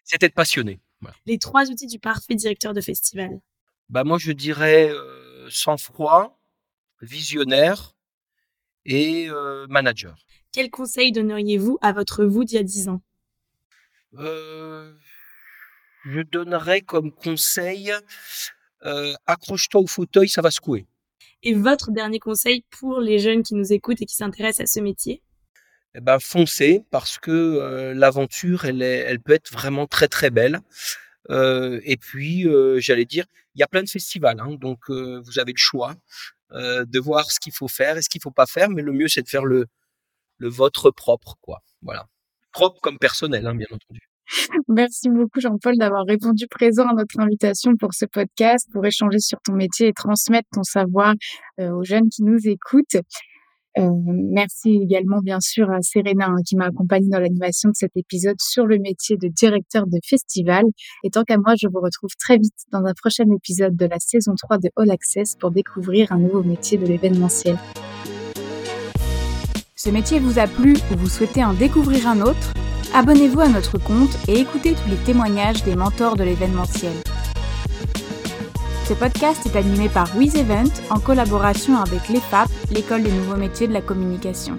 C'est 0.05 0.23
être 0.23 0.35
passionné. 0.35 0.81
Les 1.27 1.39
trois 1.39 1.71
outils 1.71 1.87
du 1.87 1.99
parfait 1.99 2.35
directeur 2.35 2.75
de 2.75 2.81
festival. 2.81 3.41
Bah 3.91 4.05
moi 4.05 4.19
je 4.19 4.31
dirais 4.31 4.89
euh, 4.89 5.51
sang-froid, 5.51 6.39
visionnaire 7.03 7.97
et 8.85 9.29
euh, 9.29 9.67
manager. 9.69 10.15
Quel 10.53 10.71
conseil 10.71 11.11
donneriez-vous 11.11 11.77
à 11.83 11.93
votre 11.93 12.25
vous 12.25 12.45
d'il 12.45 12.55
y 12.55 12.59
a 12.61 12.63
10 12.63 12.89
ans? 12.89 13.03
Euh, 14.15 14.95
Je 16.05 16.21
donnerais 16.21 16.83
comme 16.83 17.11
conseil 17.13 17.93
accroche-toi 19.27 19.81
au 19.83 19.87
fauteuil, 19.87 20.29
ça 20.29 20.41
va 20.41 20.51
secouer. 20.51 20.87
Et 21.43 21.53
votre 21.53 21.91
dernier 21.91 22.19
conseil 22.19 22.65
pour 22.71 23.01
les 23.01 23.19
jeunes 23.19 23.43
qui 23.43 23.55
nous 23.55 23.73
écoutent 23.73 24.01
et 24.01 24.07
qui 24.07 24.15
s'intéressent 24.15 24.65
à 24.65 24.67
ce 24.67 24.81
métier? 24.81 25.23
Eh 25.95 26.01
ben, 26.01 26.19
foncez 26.19 26.83
parce 26.91 27.19
que 27.19 27.93
l'aventure, 27.95 28.65
elle, 28.65 28.81
elle 28.81 29.21
peut 29.21 29.35
être 29.35 29.53
vraiment 29.53 29.87
très 29.87 30.09
très 30.09 30.31
belle. 30.31 30.61
Et 31.29 31.97
puis, 32.01 32.47
j'allais 32.79 33.05
dire, 33.05 33.27
il 33.55 33.61
y 33.61 33.63
a 33.63 33.69
plein 33.69 33.83
de 33.83 33.89
festivals, 33.89 34.41
hein, 34.41 34.57
donc 34.61 34.89
vous 34.89 35.39
avez 35.39 35.53
le 35.53 35.59
choix 35.59 35.95
de 36.53 36.99
voir 36.99 37.31
ce 37.31 37.39
qu'il 37.39 37.53
faut 37.53 37.69
faire 37.69 37.97
et 37.97 38.03
ce 38.03 38.09
qu'il 38.09 38.23
faut 38.23 38.31
pas 38.31 38.47
faire, 38.47 38.71
mais 38.71 38.83
le 38.83 38.93
mieux 38.93 39.09
c'est 39.09 39.23
de 39.23 39.29
faire 39.29 39.45
le, 39.45 39.67
le 40.39 40.49
vôtre 40.49 40.91
propre, 40.91 41.37
quoi. 41.41 41.63
Voilà, 41.83 42.07
propre 42.53 42.81
comme 42.81 42.99
personnel, 42.99 43.47
hein, 43.47 43.55
bien 43.55 43.69
entendu. 43.71 44.01
Merci 44.69 45.09
beaucoup 45.11 45.41
Jean-Paul 45.41 45.77
d'avoir 45.77 46.07
répondu 46.07 46.47
présent 46.47 46.87
à 46.89 46.95
notre 46.95 47.19
invitation 47.19 47.77
pour 47.77 47.93
ce 47.95 48.05
podcast, 48.05 48.69
pour 48.73 48.87
échanger 48.87 49.19
sur 49.19 49.41
ton 49.43 49.55
métier 49.55 49.89
et 49.89 49.93
transmettre 49.93 50.49
ton 50.53 50.63
savoir 50.63 51.15
aux 51.59 51.83
jeunes 51.83 52.09
qui 52.09 52.23
nous 52.23 52.39
écoutent. 52.47 52.97
Euh, 53.79 53.89
merci 54.05 54.81
également 54.83 55.21
bien 55.21 55.39
sûr 55.41 55.71
à 55.71 55.81
Serena 55.81 56.27
hein, 56.27 56.43
qui 56.45 56.57
m'a 56.57 56.67
accompagnée 56.67 57.09
dans 57.09 57.21
l'animation 57.21 57.69
de 57.69 57.77
cet 57.77 57.93
épisode 57.97 58.37
sur 58.41 58.67
le 58.67 58.79
métier 58.79 59.17
de 59.17 59.29
directeur 59.29 59.87
de 59.87 59.99
festival. 60.05 60.65
Et 61.05 61.11
tant 61.11 61.23
qu'à 61.23 61.39
moi, 61.39 61.55
je 61.61 61.69
vous 61.69 61.81
retrouve 61.81 62.11
très 62.19 62.37
vite 62.37 62.67
dans 62.73 62.85
un 62.85 62.95
prochain 62.95 63.25
épisode 63.35 63.77
de 63.77 63.87
la 63.87 63.99
saison 64.01 64.35
3 64.37 64.59
de 64.59 64.71
All 64.77 64.91
Access 64.91 65.37
pour 65.37 65.51
découvrir 65.53 66.11
un 66.13 66.19
nouveau 66.19 66.43
métier 66.43 66.79
de 66.79 66.87
l'événementiel. 66.87 67.57
Ce 69.77 69.89
métier 69.89 70.19
vous 70.19 70.39
a 70.39 70.47
plu 70.47 70.75
ou 70.93 70.97
vous 70.97 71.09
souhaitez 71.09 71.45
en 71.45 71.55
découvrir 71.55 72.09
un 72.09 72.21
autre? 72.21 72.53
Abonnez-vous 72.93 73.41
à 73.41 73.49
notre 73.49 73.79
compte 73.79 74.11
et 74.29 74.39
écoutez 74.41 74.75
tous 74.75 74.91
les 74.91 74.97
témoignages 74.97 75.63
des 75.63 75.77
mentors 75.77 76.17
de 76.17 76.25
l'événementiel. 76.25 76.93
Ce 78.91 78.95
podcast 78.97 79.47
est 79.47 79.57
animé 79.57 79.89
par 79.89 80.09
WizEvent 80.17 80.69
en 80.91 80.99
collaboration 80.99 81.77
avec 81.77 82.09
l'EFAP, 82.09 82.49
l'école 82.73 83.05
des 83.05 83.13
nouveaux 83.13 83.37
métiers 83.37 83.69
de 83.69 83.73
la 83.73 83.83
communication. 83.83 84.59